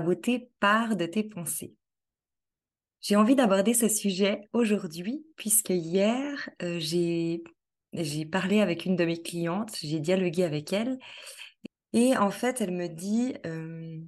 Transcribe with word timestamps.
Beauté 0.00 0.50
part 0.60 0.96
de 0.96 1.06
tes 1.06 1.22
pensées. 1.22 1.74
J'ai 3.00 3.16
envie 3.16 3.34
d'aborder 3.34 3.74
ce 3.74 3.88
sujet 3.88 4.48
aujourd'hui 4.52 5.26
puisque 5.36 5.70
hier, 5.70 6.48
euh, 6.62 6.78
j'ai 6.78 7.42
parlé 8.30 8.60
avec 8.60 8.86
une 8.86 8.96
de 8.96 9.04
mes 9.04 9.20
clientes, 9.20 9.76
j'ai 9.82 9.98
dialogué 9.98 10.44
avec 10.44 10.72
elle 10.72 10.98
et 11.92 12.16
en 12.16 12.30
fait, 12.30 12.60
elle 12.60 12.70
me 12.70 12.88
dit 12.88 13.34
euh, 13.44 14.00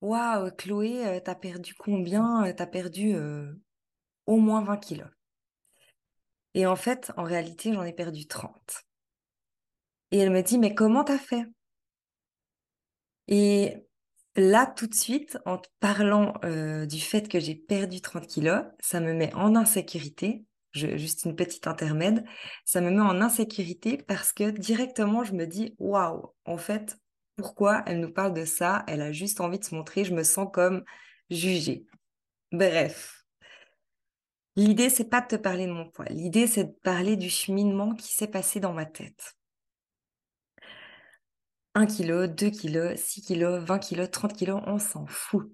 Waouh, 0.00 0.50
Chloé, 0.56 1.06
euh, 1.06 1.20
t'as 1.20 1.34
perdu 1.34 1.74
combien? 1.74 2.52
T'as 2.52 2.66
perdu 2.66 3.14
au 4.26 4.36
moins 4.36 4.62
20 4.62 4.76
kilos. 4.78 5.08
Et 6.54 6.66
en 6.66 6.76
fait, 6.76 7.12
en 7.16 7.22
réalité, 7.22 7.72
j'en 7.72 7.84
ai 7.84 7.92
perdu 7.92 8.26
30. 8.26 8.84
Et 10.10 10.18
elle 10.18 10.30
me 10.30 10.42
dit, 10.42 10.58
mais 10.58 10.74
comment 10.74 11.04
t'as 11.04 11.18
fait? 11.18 11.46
Et 13.28 13.86
là, 14.36 14.66
tout 14.66 14.86
de 14.86 14.94
suite, 14.94 15.38
en 15.44 15.58
te 15.58 15.68
parlant 15.80 16.34
euh, 16.44 16.86
du 16.86 17.00
fait 17.00 17.28
que 17.28 17.40
j'ai 17.40 17.54
perdu 17.54 18.00
30 18.00 18.26
kilos, 18.26 18.62
ça 18.80 19.00
me 19.00 19.12
met 19.12 19.34
en 19.34 19.56
insécurité. 19.56 20.44
juste 20.72 21.24
une 21.24 21.34
petite 21.34 21.66
intermède, 21.66 22.24
ça 22.64 22.80
me 22.80 22.90
met 22.90 23.00
en 23.00 23.20
insécurité 23.20 23.98
parce 23.98 24.32
que 24.32 24.50
directement, 24.50 25.24
je 25.24 25.32
me 25.34 25.46
dis, 25.46 25.74
waouh, 25.78 26.34
en 26.44 26.58
fait, 26.58 26.96
pourquoi 27.36 27.82
elle 27.86 28.00
nous 28.00 28.12
parle 28.12 28.34
de 28.34 28.44
ça? 28.44 28.84
Elle 28.86 29.00
a 29.00 29.12
juste 29.12 29.40
envie 29.40 29.58
de 29.58 29.64
se 29.64 29.74
montrer, 29.74 30.04
je 30.04 30.14
me 30.14 30.22
sens 30.22 30.48
comme 30.52 30.84
jugée. 31.30 31.86
Bref. 32.52 33.24
L'idée, 34.56 34.90
c'est 34.90 35.08
pas 35.08 35.20
de 35.20 35.28
te 35.28 35.36
parler 35.36 35.66
de 35.66 35.72
mon 35.72 35.88
poids. 35.88 36.06
L'idée, 36.10 36.46
c'est 36.46 36.64
de 36.64 36.76
parler 36.82 37.16
du 37.16 37.30
cheminement 37.30 37.94
qui 37.94 38.12
s'est 38.12 38.26
passé 38.26 38.60
dans 38.60 38.72
ma 38.72 38.84
tête. 38.84 39.36
1 41.74 41.86
kg, 41.86 42.26
2 42.26 42.50
kg, 42.50 42.96
6 42.96 43.22
kg, 43.22 43.58
20 43.64 43.78
kg, 43.78 44.10
30 44.10 44.36
kg, 44.36 44.62
on 44.66 44.78
s'en 44.78 45.06
fout. 45.06 45.50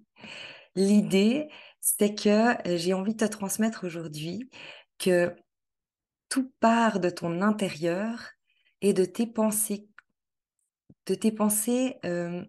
L'idée, 0.75 1.49
c'est 1.81 2.15
que 2.15 2.69
euh, 2.69 2.77
j'ai 2.79 2.95
envie 2.95 3.15
de 3.15 3.25
te 3.27 3.31
transmettre 3.31 3.85
aujourd'hui 3.85 4.51
que 4.99 5.35
tout 6.29 6.53
part 6.61 7.01
de 7.01 7.11
ton 7.11 7.43
intérieur 7.43 8.31
et 8.83 8.93
de 8.93 9.05
tes 9.05 9.27
pensées. 9.27 9.89
De 11.07 11.15
tes 11.15 11.33
pensées, 11.33 11.99
euh, 12.05 12.45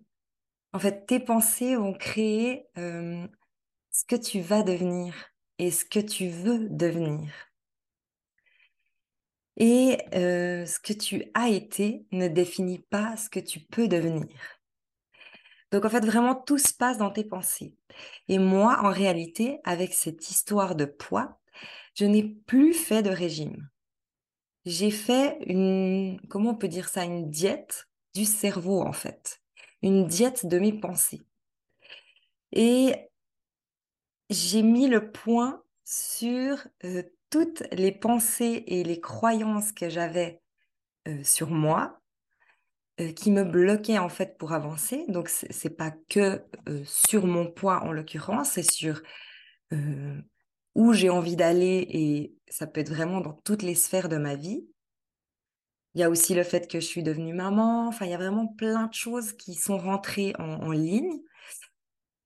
en 0.74 0.80
fait, 0.80 1.06
tes 1.06 1.20
pensées 1.20 1.76
vont 1.76 1.94
créer 1.94 2.68
euh, 2.78 3.28
ce 3.92 4.06
que 4.06 4.16
tu 4.16 4.42
vas 4.42 4.64
devenir 4.64 5.16
et 5.60 5.72
ce 5.72 5.86
que 5.86 6.00
tu 6.00 6.30
veux 6.30 6.68
devenir. 6.70 7.47
Et 9.58 9.98
ce 10.12 10.80
que 10.80 10.94
tu 10.94 11.26
as 11.34 11.50
été 11.50 12.06
ne 12.12 12.28
définit 12.28 12.80
pas 12.80 13.18
ce 13.18 13.30
que 13.30 13.40
tu 13.40 13.60
peux 13.60 13.88
devenir. 13.88 14.28
Donc 15.72 15.84
en 15.84 15.90
fait, 15.90 16.06
vraiment, 16.06 16.36
tout 16.36 16.60
se 16.60 16.74
passe 16.74 16.98
dans 16.98 17.12
tes 17.12 17.24
pensées. 17.24 17.76
Et 18.28 18.40
moi, 18.40 18.80
en 18.84 18.92
réalité, 18.92 19.60
avec 19.64 19.94
cette 19.94 20.30
histoire 20.30 20.76
de 20.76 20.86
poids, 20.86 21.40
je 21.96 22.06
n'ai 22.06 22.24
plus 22.24 22.74
fait 22.74 23.02
de 23.02 23.10
régime. 23.10 23.68
J'ai 24.66 24.92
fait 24.92 25.38
une, 25.46 26.22
comment 26.30 26.52
on 26.52 26.56
peut 26.56 26.68
dire 26.68 26.88
ça, 26.88 27.04
une 27.04 27.30
diète 27.30 27.90
du 28.14 28.26
cerveau, 28.26 28.82
en 28.82 28.94
fait. 28.94 29.42
Une 29.82 30.06
diète 30.06 30.46
de 30.46 30.60
mes 30.60 30.74
pensées. 30.74 31.26
Et 32.52 32.94
j'ai 34.30 34.62
mis 34.62 34.88
le 34.88 35.12
point 35.12 35.64
sur 35.84 36.68
toutes 37.30 37.64
les 37.72 37.92
pensées 37.92 38.64
et 38.68 38.84
les 38.84 39.00
croyances 39.00 39.72
que 39.72 39.90
j'avais 39.90 40.42
sur 41.24 41.50
moi 41.52 42.00
qui 43.16 43.32
me 43.32 43.44
bloquaient 43.44 44.00
en 44.00 44.10
fait 44.10 44.38
pour 44.38 44.54
avancer. 44.54 45.06
Donc 45.08 45.30
c'est 45.30 45.78
pas 45.78 45.92
que 46.10 46.44
sur 46.86 47.26
mon 47.26 47.52
poids 47.52 47.84
en 47.84 47.92
l'occurrence, 47.92 48.52
c'est 48.52 48.72
sur 48.72 49.02
où 50.76 50.94
j'ai 50.94 51.10
envie 51.10 51.36
d'aller 51.36 51.86
et 51.90 52.36
ça 52.48 52.68
peut 52.68 52.82
être 52.82 52.90
vraiment 52.90 53.20
dans 53.22 53.34
toutes 53.34 53.64
les 53.64 53.76
sphères 53.76 54.10
de 54.10 54.18
ma 54.18 54.36
vie. 54.36 54.68
Il 55.94 56.02
y 56.02 56.04
a 56.04 56.10
aussi 56.10 56.36
le 56.36 56.44
fait 56.44 56.70
que 56.70 56.80
je 56.80 56.86
suis 56.86 57.02
devenue 57.02 57.34
maman. 57.34 57.88
Enfin, 57.88 58.06
il 58.06 58.12
y 58.12 58.14
a 58.14 58.18
vraiment 58.18 58.48
plein 58.48 58.86
de 58.86 58.94
choses 58.94 59.34
qui 59.34 59.56
sont 59.56 59.78
rentrées 59.78 60.34
en 60.38 60.72
ligne. 60.72 61.20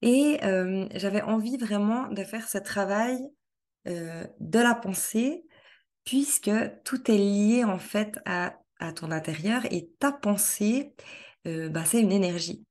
Et 0.02 0.40
j'avais 0.96 1.22
envie 1.22 1.58
vraiment 1.58 2.08
de 2.10 2.24
faire 2.24 2.50
ce 2.50 2.58
travail 2.58 3.18
euh, 3.88 4.26
de 4.40 4.60
la 4.60 4.76
pensée, 4.76 5.44
puisque 6.04 6.52
tout 6.84 7.10
est 7.10 7.18
lié 7.18 7.64
en 7.64 7.80
fait 7.80 8.20
à, 8.26 8.58
ton 8.96 9.12
intérieur 9.12 9.66
et 9.72 9.92
ta 10.00 10.12
pensée, 10.12 10.96
euh, 11.48 11.70
bah, 11.70 11.86
c'est 11.86 12.02
une 12.02 12.12
énergie. 12.12 12.66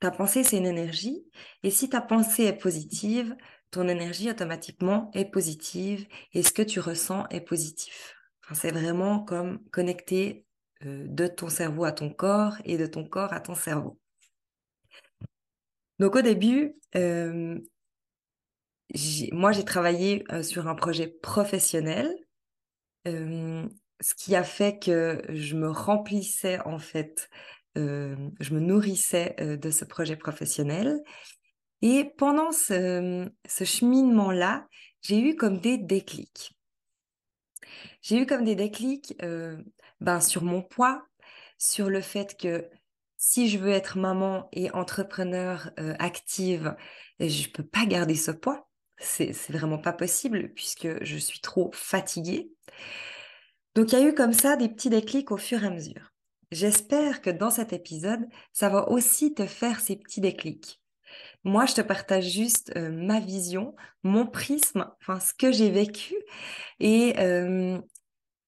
Ta 0.00 0.12
pensée, 0.12 0.44
c'est 0.44 0.58
une 0.58 0.66
énergie. 0.66 1.24
Et 1.64 1.70
si 1.70 1.88
ta 1.88 2.00
pensée 2.00 2.44
est 2.44 2.56
positive, 2.56 3.36
ton 3.70 3.88
énergie 3.88 4.30
automatiquement 4.30 5.10
est 5.14 5.24
positive 5.24 6.06
et 6.32 6.42
ce 6.42 6.52
que 6.52 6.62
tu 6.62 6.80
ressens 6.80 7.26
est 7.30 7.40
positif. 7.40 8.14
c'est 8.54 8.70
vraiment 8.70 9.20
comme 9.24 9.62
connecter 9.70 10.46
euh, 10.84 11.04
de 11.08 11.26
ton 11.26 11.48
cerveau 11.48 11.84
à 11.84 11.92
ton 11.92 12.10
corps 12.10 12.56
et 12.64 12.78
de 12.78 12.86
ton 12.86 13.04
corps 13.04 13.32
à 13.32 13.40
ton 13.40 13.54
cerveau. 13.54 13.98
Donc 15.98 16.14
au 16.14 16.22
début, 16.22 16.76
moi, 19.32 19.52
j'ai 19.52 19.64
travaillé 19.64 20.24
sur 20.42 20.68
un 20.68 20.74
projet 20.74 21.08
professionnel, 21.08 22.14
ce 23.04 24.14
qui 24.16 24.34
a 24.34 24.44
fait 24.44 24.78
que 24.78 25.22
je 25.28 25.56
me 25.56 25.70
remplissais 25.70 26.60
en 26.60 26.78
fait, 26.78 27.28
je 27.76 28.54
me 28.54 28.60
nourrissais 28.60 29.36
de 29.38 29.70
ce 29.70 29.84
projet 29.84 30.16
professionnel. 30.16 31.00
Et 31.82 32.04
pendant 32.16 32.50
ce, 32.50 33.30
cheminement-là, 33.46 34.66
j'ai 35.02 35.20
eu 35.20 35.36
comme 35.36 35.60
des 35.60 35.78
déclics. 35.78 36.56
J'ai 38.00 38.22
eu 38.22 38.26
comme 38.26 38.44
des 38.44 38.56
déclics 38.56 39.14
ben, 40.00 40.20
sur 40.20 40.42
mon 40.42 40.62
poids, 40.62 41.04
sur 41.58 41.90
le 41.90 42.00
fait 42.00 42.36
que 42.38 42.68
si 43.16 43.48
je 43.48 43.58
veux 43.58 43.70
être 43.70 43.98
maman 43.98 44.48
et 44.52 44.70
entrepreneur 44.70 45.70
active, 45.98 46.74
je 47.20 47.48
ne 47.48 47.52
peux 47.52 47.66
pas 47.66 47.84
garder 47.84 48.14
ce 48.14 48.30
poids 48.30 48.67
c'est 48.98 49.32
vraiment 49.50 49.78
pas 49.78 49.92
possible 49.92 50.52
puisque 50.54 50.88
je 51.02 51.16
suis 51.16 51.40
trop 51.40 51.70
fatiguée. 51.72 52.50
Donc 53.74 53.92
il 53.92 53.98
y 53.98 54.02
a 54.02 54.08
eu 54.08 54.14
comme 54.14 54.32
ça 54.32 54.56
des 54.56 54.68
petits 54.68 54.90
déclics 54.90 55.30
au 55.30 55.36
fur 55.36 55.62
et 55.62 55.66
à 55.66 55.70
mesure. 55.70 56.12
J'espère 56.50 57.20
que 57.20 57.30
dans 57.30 57.50
cet 57.50 57.72
épisode, 57.72 58.26
ça 58.52 58.68
va 58.68 58.88
aussi 58.88 59.34
te 59.34 59.46
faire 59.46 59.80
ces 59.80 59.96
petits 59.96 60.20
déclics. 60.20 60.80
Moi, 61.44 61.66
je 61.66 61.74
te 61.74 61.80
partage 61.80 62.28
juste 62.28 62.72
euh, 62.76 62.90
ma 62.90 63.20
vision, 63.20 63.74
mon 64.02 64.26
prisme, 64.26 64.90
enfin 65.00 65.20
ce 65.20 65.32
que 65.34 65.52
j'ai 65.52 65.70
vécu 65.70 66.14
et, 66.80 67.14
euh, 67.18 67.80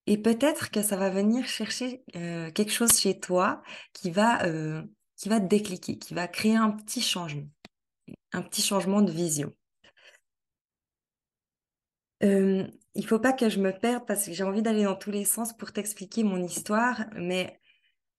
et 0.06 0.18
peut-être 0.18 0.70
que 0.70 0.82
ça 0.82 0.96
va 0.96 1.10
venir 1.10 1.46
chercher 1.46 2.02
euh, 2.16 2.50
quelque 2.50 2.72
chose 2.72 2.98
chez 2.98 3.20
toi 3.20 3.62
qui 3.92 4.10
va, 4.10 4.42
qui 5.16 5.28
va 5.28 5.40
te 5.40 5.46
décliquer, 5.46 5.98
qui 5.98 6.14
va 6.14 6.28
créer 6.28 6.56
un 6.56 6.70
petit 6.70 7.02
changement, 7.02 7.48
un 8.32 8.42
petit 8.42 8.62
changement 8.62 9.02
de 9.02 9.12
vision. 9.12 9.54
Euh, 12.22 12.66
il 12.94 13.06
faut 13.06 13.18
pas 13.18 13.32
que 13.32 13.48
je 13.48 13.60
me 13.60 13.72
perde 13.72 14.06
parce 14.06 14.26
que 14.26 14.32
j'ai 14.32 14.44
envie 14.44 14.62
d'aller 14.62 14.84
dans 14.84 14.96
tous 14.96 15.10
les 15.10 15.24
sens 15.24 15.56
pour 15.56 15.72
t'expliquer 15.72 16.22
mon 16.22 16.42
histoire, 16.42 17.04
mais 17.14 17.58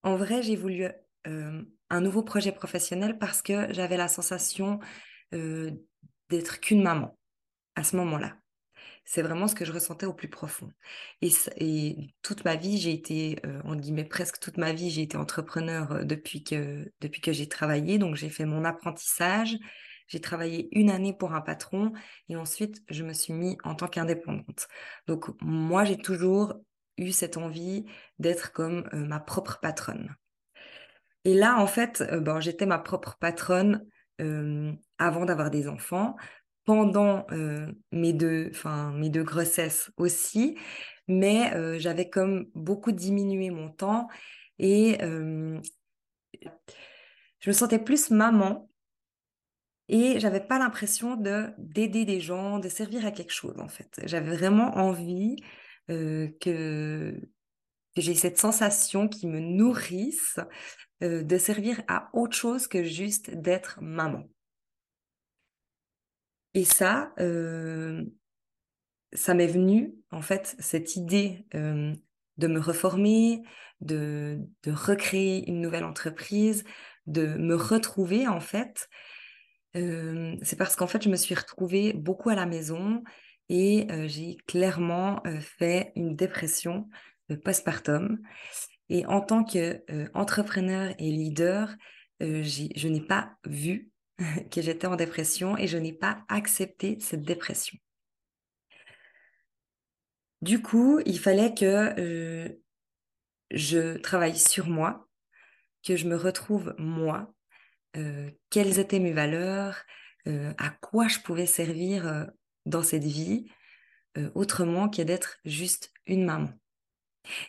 en 0.04 0.16
vrai, 0.16 0.42
j'ai 0.42 0.56
voulu 0.56 0.88
un 1.26 2.02
nouveau 2.02 2.24
projet 2.24 2.52
professionnel 2.52 3.20
parce 3.20 3.44
que 3.44 3.72
j'avais 3.74 3.98
la 3.98 4.08
sensation 4.08 4.80
d'être 5.32 6.60
qu'une 6.60 6.82
maman 6.82 7.16
à 7.76 7.84
ce 7.84 7.96
moment-là. 7.98 8.38
C'est 9.04 9.22
vraiment 9.22 9.48
ce 9.48 9.56
que 9.56 9.66
je 9.66 9.72
ressentais 9.72 10.06
au 10.06 10.14
plus 10.14 10.30
profond. 10.30 10.72
Et, 11.22 12.08
toute 12.22 12.46
ma 12.46 12.56
vie, 12.56 12.78
j'ai 12.78 12.92
été, 12.92 13.40
euh, 13.46 13.76
dit 13.76 13.92
mais 13.92 14.06
presque 14.06 14.40
toute 14.40 14.58
ma 14.58 14.74
vie, 14.74 14.90
j'ai 14.90 15.02
été 15.02 15.18
entrepreneur 15.18 16.06
depuis 16.06 16.44
que, 16.44 16.92
depuis 17.02 17.22
que 17.22 17.34
j'ai 17.34 17.48
travaillé. 17.48 17.98
Donc 17.98 18.16
j'ai 18.16 18.30
fait 18.30 18.46
mon 18.46 18.64
apprentissage, 18.64 19.58
j'ai 20.12 20.20
travaillé 20.20 20.68
une 20.78 20.90
année 20.90 21.14
pour 21.14 21.34
un 21.34 21.40
patron 21.40 21.94
et 22.28 22.36
ensuite 22.36 22.84
je 22.90 23.06
me 23.06 23.14
suis 23.14 23.32
mis 23.32 23.58
en 23.64 23.76
tant 23.76 23.88
qu'indépendante. 23.88 24.68
Donc 25.08 25.30
moi, 25.42 25.86
j'ai 25.86 25.96
toujours 25.98 26.56
eu 26.98 27.12
cette 27.12 27.38
envie 27.38 27.86
d'être 28.20 28.52
comme 28.52 28.90
euh, 28.94 29.06
ma 29.06 29.22
propre 29.22 29.60
patronne. 29.62 30.14
Et 31.24 31.34
là, 31.34 31.58
en 31.60 31.68
fait, 31.68 32.04
ben, 32.20 32.42
j'étais 32.42 32.66
ma 32.66 32.80
propre 32.80 33.18
patronne 33.20 33.86
avant 35.00 35.26
d'avoir 35.26 35.50
des 35.50 35.68
enfants 35.68 36.16
pendant 36.64 37.26
mes, 37.92 38.14
deux, 38.14 38.52
mes 38.94 39.10
deux 39.10 39.24
grossesses 39.24 39.92
aussi, 39.98 40.60
mais 41.08 41.80
j'avais 41.80 42.08
comme 42.10 42.46
beaucoup 42.54 42.92
diminué 42.92 43.50
mon 43.50 43.72
temps 43.72 44.08
et 44.60 44.98
je 47.40 47.50
me 47.50 47.54
sentais 47.54 47.80
plus 47.80 48.12
maman 48.12 48.70
et 49.92 50.20
j'avais 50.20 50.40
pas 50.42 50.58
l'impression 50.58 51.16
de 51.16 51.50
d'aider 51.60 52.06
des 52.06 52.20
gens, 52.20 52.60
de 52.60 52.70
servir 52.70 53.06
à 53.06 53.12
quelque 53.12 53.34
chose 53.34 53.60
en 53.60 53.68
fait. 53.68 54.02
J'avais 54.06 54.36
vraiment 54.36 54.78
envie 54.78 55.36
que, 55.88 56.34
que 56.40 57.20
j'ai 57.98 58.16
cette 58.16 58.38
sensation 58.40 59.08
qui 59.10 59.28
me 59.28 59.40
nourrisse 59.40 60.40
de 61.02 61.38
servir 61.38 61.82
à 61.88 62.10
autre 62.14 62.36
chose 62.36 62.68
que 62.68 62.84
juste 62.84 63.32
d'être 63.32 63.80
maman. 63.82 64.24
Et 66.54 66.66
ça, 66.66 67.14
euh, 67.20 68.04
ça 69.14 69.34
m'est 69.34 69.48
venu, 69.48 69.94
en 70.12 70.22
fait, 70.22 70.56
cette 70.60 70.96
idée 70.96 71.46
euh, 71.56 71.94
de 72.38 72.48
me 72.48 72.60
reformer, 72.60 73.42
de, 73.80 74.40
de, 74.64 74.72
recréer 74.72 75.48
une 75.50 75.62
nouvelle 75.62 75.86
entreprise, 75.86 76.66
de 77.08 77.26
me 77.38 77.56
retrouver, 77.56 78.28
en 78.28 78.42
fait. 78.42 78.90
C'est 79.74 80.58
parce 80.58 80.76
qu'en 80.76 80.88
fait, 80.88 81.04
je 81.04 81.10
me 81.10 81.16
suis 81.16 81.36
retrouvée 81.36 81.94
beaucoup 81.94 82.30
à 82.30 82.36
la 82.36 82.46
maison 82.46 83.04
et 83.50 83.88
j'ai 84.08 84.38
clairement 84.48 85.22
fait 85.40 85.92
une 85.96 86.16
dépression 86.16 86.90
postpartum. 87.44 88.20
Et 88.90 89.06
en 89.06 89.22
tant 89.22 89.46
qu'entrepreneur 89.46 90.94
et 91.00 91.12
leader, 91.12 91.74
je 92.20 92.88
n'ai 92.88 93.02
pas 93.02 93.38
vu 93.46 93.90
que 94.52 94.62
j'étais 94.62 94.88
en 94.88 94.96
dépression 94.96 95.58
et 95.58 95.68
je 95.68 95.78
n'ai 95.78 95.94
pas 95.94 96.24
accepté 96.28 96.98
cette 97.00 97.24
dépression. 97.24 97.78
Du 100.42 100.62
coup, 100.62 101.00
il 101.06 101.20
fallait 101.20 101.54
que 101.54 102.60
je 103.52 103.98
travaille 103.98 104.38
sur 104.38 104.68
moi, 104.68 105.08
que 105.84 105.96
je 105.96 106.08
me 106.08 106.16
retrouve 106.16 106.76
moi, 106.78 107.34
quelles 108.50 108.80
étaient 108.80 109.00
mes 109.00 109.14
valeurs, 109.14 109.84
euh, 110.28 110.54
à 110.58 110.70
quoi 110.70 111.08
je 111.08 111.20
pouvais 111.20 111.46
servir 111.46 112.28
dans 112.66 112.84
cette 112.84 113.04
vie, 113.04 113.48
autrement 114.36 114.90
que 114.90 115.02
d'être 115.02 115.40
juste 115.46 115.92
une 116.06 116.26
maman. 116.26 116.50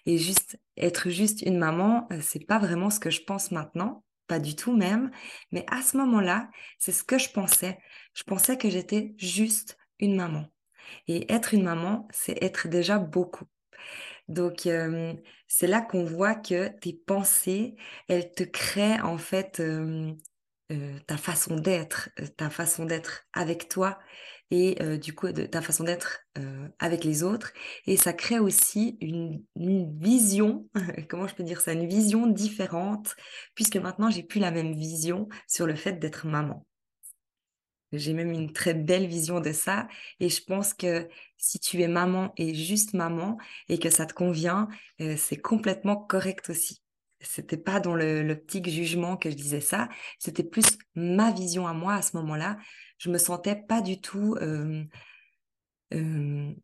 Et 0.06 0.18
juste 0.18 0.58
être 0.76 1.10
juste 1.10 1.42
une 1.42 1.58
maman, 1.58 2.08
c'est 2.20 2.46
pas 2.46 2.58
vraiment 2.58 2.90
ce 2.90 3.00
que 3.00 3.10
je 3.10 3.22
pense 3.22 3.50
maintenant 3.50 4.04
pas 4.32 4.38
du 4.38 4.56
tout 4.56 4.74
même, 4.74 5.10
mais 5.50 5.66
à 5.70 5.82
ce 5.82 5.96
moment-là, 5.98 6.48
c'est 6.78 6.92
ce 6.92 7.04
que 7.04 7.18
je 7.18 7.28
pensais. 7.28 7.78
Je 8.14 8.22
pensais 8.22 8.56
que 8.56 8.70
j'étais 8.70 9.14
juste 9.18 9.76
une 9.98 10.16
maman. 10.16 10.46
Et 11.06 11.30
être 11.30 11.52
une 11.52 11.64
maman, 11.64 12.08
c'est 12.10 12.42
être 12.42 12.68
déjà 12.68 12.98
beaucoup. 12.98 13.44
Donc, 14.28 14.66
euh, 14.66 15.12
c'est 15.48 15.66
là 15.66 15.82
qu'on 15.82 16.04
voit 16.04 16.34
que 16.34 16.68
tes 16.80 16.94
pensées, 16.94 17.74
elles 18.08 18.32
te 18.32 18.42
créent 18.42 19.00
en 19.02 19.18
fait 19.18 19.60
euh, 19.60 20.12
euh, 20.72 20.98
ta 21.06 21.16
façon 21.16 21.56
d'être, 21.56 22.10
ta 22.36 22.50
façon 22.50 22.86
d'être 22.86 23.24
avec 23.32 23.69
toi 23.69 23.98
et 24.50 24.76
du 24.98 25.14
coup 25.14 25.32
de 25.32 25.46
ta 25.46 25.62
façon 25.62 25.84
d'être 25.84 26.26
avec 26.78 27.04
les 27.04 27.22
autres. 27.22 27.54
Et 27.86 27.96
ça 27.96 28.12
crée 28.12 28.38
aussi 28.38 28.98
une, 29.00 29.42
vision, 29.56 30.69
comment 31.08 31.26
je 31.26 31.34
peux 31.34 31.42
dire 31.42 31.62
ça, 31.62 31.72
une 31.72 31.88
vision 31.88 32.26
différente, 32.26 33.16
puisque 33.54 33.76
maintenant 33.76 34.10
j'ai 34.10 34.22
plus 34.22 34.40
la 34.40 34.50
même 34.50 34.74
vision 34.74 35.26
sur 35.48 35.66
le 35.66 35.74
fait 35.74 35.94
d'être 35.94 36.26
maman. 36.26 36.66
J'ai 37.92 38.12
même 38.12 38.30
une 38.30 38.52
très 38.52 38.74
belle 38.74 39.06
vision 39.06 39.40
de 39.40 39.52
ça 39.52 39.88
et 40.20 40.28
je 40.28 40.42
pense 40.42 40.74
que 40.74 41.08
si 41.38 41.58
tu 41.58 41.80
es 41.80 41.88
maman 41.88 42.34
et 42.36 42.54
juste 42.54 42.92
maman 42.92 43.38
et 43.70 43.78
que 43.78 43.88
ça 43.88 44.04
te 44.04 44.12
convient, 44.12 44.69
c'est 45.16 45.40
complètement 45.40 45.96
correct 45.96 46.50
aussi. 46.50 46.81
C'était 47.22 47.56
pas 47.56 47.80
dans 47.80 47.94
l'optique 47.94 48.69
jugement 48.69 49.16
que 49.16 49.30
je 49.30 49.36
disais 49.36 49.60
ça, 49.60 49.88
c'était 50.19 50.44
plus 50.44 50.64
ma 50.94 51.30
vision 51.32 51.66
à 51.66 51.72
moi 51.72 51.94
à 51.94 52.02
ce 52.02 52.16
moment-là 52.16 52.58
je 53.02 53.10
me 53.10 53.19
sentais 53.19 53.56
pas 53.56 53.80
du 53.80 54.00
tout 54.00 54.36
euh, 54.40 54.84
euh, 55.92 56.54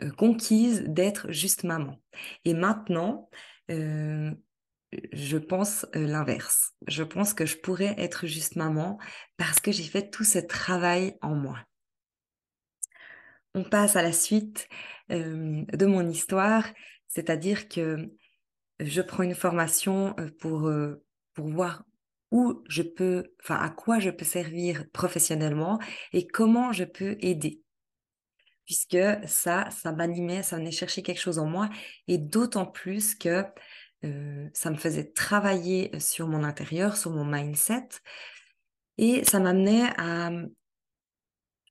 euh, 0.00 0.10
conquise 0.12 0.84
d'être 0.84 1.32
juste 1.32 1.64
maman. 1.64 2.00
Et 2.44 2.54
maintenant, 2.54 3.28
je 3.68 5.36
pense 5.36 5.86
l'inverse. 5.92 6.72
Je 6.86 7.02
pense 7.02 7.34
que 7.34 7.46
je 7.46 7.56
pourrais 7.56 7.96
être 7.98 8.28
juste 8.28 8.54
maman 8.54 8.96
parce 9.36 9.58
que 9.58 9.72
j'ai 9.72 9.82
fait 9.82 10.08
tout 10.08 10.22
ce 10.22 10.38
travail 10.38 11.16
en 11.20 11.34
moi. 11.34 11.58
On 13.54 13.64
passe 13.64 13.96
à 13.96 14.02
la 14.02 14.12
suite 14.12 14.68
de 15.10 15.86
mon 15.86 16.08
histoire, 16.08 16.64
c'est-à-dire 17.08 17.68
que 17.68 18.08
je 18.80 19.02
prends 19.02 19.22
une 19.22 19.34
formation 19.34 20.14
pour, 20.38 20.70
pour 21.34 21.48
voir 21.48 21.84
où 22.30 22.62
je 22.68 22.82
peux, 22.82 23.32
enfin, 23.42 23.56
à 23.56 23.70
quoi 23.70 23.98
je 23.98 24.10
peux 24.10 24.24
servir 24.24 24.84
professionnellement 24.92 25.78
et 26.12 26.26
comment 26.26 26.72
je 26.72 26.84
peux 26.84 27.16
aider. 27.20 27.62
Puisque 28.66 28.98
ça, 29.26 29.70
ça 29.70 29.92
m'animait, 29.92 30.42
ça 30.42 30.56
venait 30.56 30.70
chercher 30.70 31.02
quelque 31.02 31.20
chose 31.20 31.38
en 31.38 31.46
moi 31.46 31.70
et 32.06 32.18
d'autant 32.18 32.66
plus 32.66 33.14
que 33.14 33.44
euh, 34.04 34.48
ça 34.52 34.70
me 34.70 34.76
faisait 34.76 35.10
travailler 35.10 35.98
sur 35.98 36.28
mon 36.28 36.44
intérieur, 36.44 36.96
sur 36.96 37.10
mon 37.10 37.24
mindset 37.24 37.88
et 38.98 39.24
ça 39.24 39.40
m'amenait 39.40 39.90
à, 39.96 40.30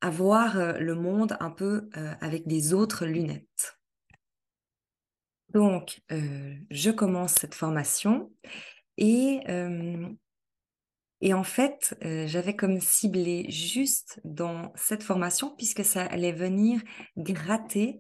à 0.02 0.10
voir 0.10 0.58
euh, 0.58 0.74
le 0.74 0.96
monde 0.96 1.38
un 1.40 1.52
peu 1.52 1.90
euh, 1.98 2.14
avec 2.20 2.48
des 2.48 2.74
autres 2.74 3.06
lunettes. 3.06 3.77
Donc, 5.54 6.02
je 6.10 6.92
commence 6.92 7.34
cette 7.34 7.56
formation 7.56 8.32
et 8.98 9.42
et 11.22 11.34
en 11.34 11.44
fait, 11.44 11.98
euh, 12.04 12.28
j'avais 12.28 12.56
comme 12.56 12.80
ciblé 12.80 13.50
juste 13.50 14.22
dans 14.24 14.72
cette 14.76 15.04
formation, 15.04 15.56
puisque 15.56 15.84
ça 15.84 16.04
allait 16.04 16.32
venir 16.32 16.82
gratter 17.18 18.00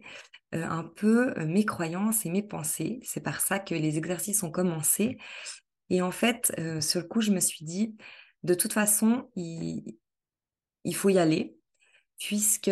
euh, 0.54 0.64
un 0.64 0.84
peu 0.84 1.34
euh, 1.38 1.46
mes 1.48 1.66
croyances 1.66 2.26
et 2.26 2.30
mes 2.30 2.44
pensées. 2.44 3.00
C'est 3.04 3.24
par 3.24 3.42
ça 3.42 3.58
que 3.60 3.74
les 3.74 3.98
exercices 3.98 4.44
ont 4.44 4.52
commencé. 4.52 5.18
Et 5.90 6.02
en 6.02 6.12
fait, 6.12 6.54
sur 6.82 7.00
le 7.00 7.08
coup, 7.08 7.22
je 7.22 7.32
me 7.32 7.40
suis 7.40 7.64
dit, 7.64 7.96
de 8.44 8.54
toute 8.54 8.74
façon, 8.74 9.32
il 9.38 9.96
faut 10.94 11.08
y 11.08 11.18
aller, 11.18 11.56
puisque 12.20 12.72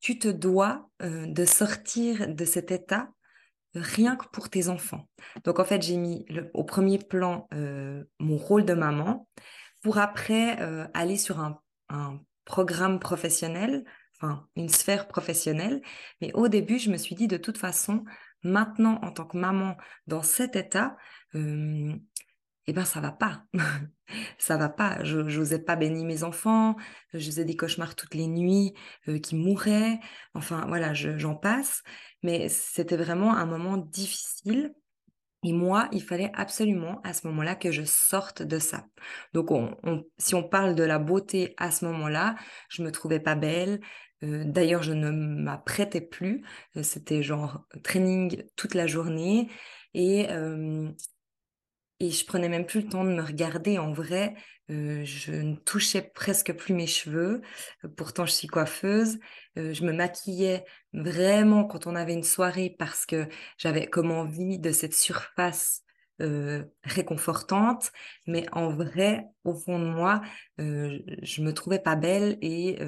tu 0.00 0.18
te 0.18 0.26
dois 0.26 0.90
de 1.00 1.44
sortir 1.44 2.34
de 2.34 2.44
cet 2.44 2.72
état 2.72 3.12
rien 3.74 4.16
que 4.16 4.26
pour 4.28 4.50
tes 4.50 4.68
enfants. 4.68 5.08
Donc 5.44 5.58
en 5.58 5.64
fait, 5.64 5.82
j'ai 5.82 5.96
mis 5.96 6.26
au 6.52 6.64
premier 6.64 6.98
plan 6.98 7.48
euh, 7.54 8.04
mon 8.18 8.36
rôle 8.36 8.64
de 8.64 8.74
maman 8.74 9.28
pour 9.82 9.98
après 9.98 10.60
euh, 10.60 10.86
aller 10.94 11.16
sur 11.16 11.40
un, 11.40 11.60
programme 12.46 12.98
professionnel, 12.98 13.84
enfin 14.16 14.46
une 14.56 14.68
sphère 14.68 15.08
professionnelle. 15.08 15.80
Mais 16.20 16.32
au 16.34 16.48
début, 16.48 16.78
je 16.78 16.90
me 16.90 16.96
suis 16.98 17.14
dit 17.14 17.28
de 17.28 17.36
toute 17.36 17.56
façon, 17.56 18.04
maintenant 18.42 18.98
en 19.02 19.12
tant 19.12 19.24
que 19.24 19.38
maman 19.38 19.76
dans 20.06 20.22
cet 20.22 20.56
état, 20.56 20.96
euh, 21.34 21.94
eh 22.66 22.72
ben 22.72 22.84
ça 22.84 23.00
va 23.00 23.12
pas. 23.12 23.44
ça 24.38 24.56
va 24.56 24.68
pas. 24.68 25.02
Je 25.04 25.18
n'osais 25.18 25.58
pas 25.58 25.76
bénir 25.76 26.04
mes 26.04 26.22
enfants. 26.24 26.76
Je 27.12 27.18
faisais 27.18 27.44
des 27.44 27.56
cauchemars 27.56 27.94
toutes 27.94 28.14
les 28.14 28.26
nuits 28.26 28.74
qui 29.22 29.36
mouraient. 29.36 30.00
Enfin 30.34 30.64
voilà, 30.66 30.94
j'en 30.94 31.34
passe 31.34 31.82
mais 32.24 32.48
c'était 32.48 32.96
vraiment 32.96 33.36
un 33.36 33.46
moment 33.46 33.76
difficile. 33.76 34.74
Et 35.44 35.52
moi, 35.52 35.88
il 35.92 36.02
fallait 36.02 36.32
absolument 36.34 37.02
à 37.04 37.12
ce 37.12 37.26
moment-là 37.26 37.54
que 37.54 37.70
je 37.70 37.82
sorte 37.84 38.42
de 38.42 38.58
ça. 38.58 38.86
Donc, 39.34 39.50
si 40.16 40.34
on 40.34 40.42
parle 40.42 40.74
de 40.74 40.82
la 40.82 40.98
beauté 40.98 41.54
à 41.58 41.70
ce 41.70 41.84
moment-là, 41.84 42.34
je 42.70 42.82
me 42.82 42.90
trouvais 42.90 43.20
pas 43.20 43.34
belle. 43.34 43.80
Euh, 44.22 44.44
d'ailleurs, 44.46 44.82
je 44.82 44.94
ne 44.94 45.10
m'apprêtais 45.10 46.00
plus. 46.00 46.42
Euh, 46.78 46.82
c'était 46.82 47.22
genre 47.22 47.66
training 47.82 48.42
toute 48.56 48.74
la 48.74 48.86
journée. 48.86 49.50
Et, 49.92 50.30
euh, 50.30 50.90
et 52.04 52.10
je 52.10 52.26
prenais 52.26 52.50
même 52.50 52.66
plus 52.66 52.82
le 52.82 52.88
temps 52.88 53.04
de 53.04 53.14
me 53.14 53.22
regarder. 53.22 53.78
En 53.78 53.92
vrai, 53.92 54.34
euh, 54.70 55.04
je 55.04 55.32
ne 55.32 55.56
touchais 55.56 56.02
presque 56.02 56.52
plus 56.52 56.74
mes 56.74 56.86
cheveux. 56.86 57.40
Pourtant, 57.96 58.26
je 58.26 58.32
suis 58.32 58.46
coiffeuse. 58.46 59.18
Euh, 59.56 59.72
je 59.72 59.84
me 59.84 59.92
maquillais 59.92 60.66
vraiment 60.92 61.64
quand 61.64 61.86
on 61.86 61.94
avait 61.94 62.12
une 62.12 62.22
soirée 62.22 62.76
parce 62.78 63.06
que 63.06 63.26
j'avais 63.56 63.86
comme 63.86 64.10
envie 64.10 64.58
de 64.58 64.70
cette 64.70 64.92
surface 64.92 65.80
euh, 66.20 66.62
réconfortante. 66.82 67.90
Mais 68.26 68.44
en 68.52 68.68
vrai, 68.68 69.24
au 69.44 69.54
fond 69.54 69.78
de 69.78 69.86
moi, 69.86 70.20
je 70.58 71.40
me 71.42 71.52
trouvais 71.52 71.78
pas 71.78 71.96
belle 71.96 72.36
et 72.42 72.78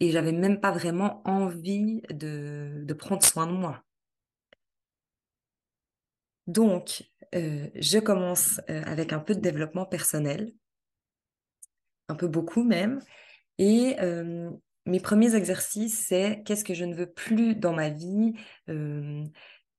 et 0.00 0.10
j'avais 0.10 0.32
même 0.32 0.60
pas 0.60 0.72
vraiment 0.72 1.22
envie 1.26 2.02
de, 2.10 2.82
de 2.84 2.94
prendre 2.94 3.24
soin 3.24 3.46
de 3.46 3.52
moi. 3.52 3.82
Donc, 6.46 7.02
euh, 7.34 7.68
je 7.74 7.98
commence 7.98 8.60
euh, 8.70 8.82
avec 8.84 9.12
un 9.12 9.18
peu 9.18 9.34
de 9.34 9.40
développement 9.40 9.86
personnel, 9.86 10.52
un 12.08 12.14
peu 12.14 12.28
beaucoup 12.28 12.64
même. 12.64 13.00
Et 13.58 13.96
euh, 14.00 14.50
mes 14.86 15.00
premiers 15.00 15.34
exercices, 15.34 16.06
c'est 16.06 16.42
qu'est-ce 16.44 16.64
que 16.64 16.74
je 16.74 16.84
ne 16.84 16.94
veux 16.94 17.10
plus 17.10 17.54
dans 17.54 17.72
ma 17.72 17.88
vie? 17.88 18.34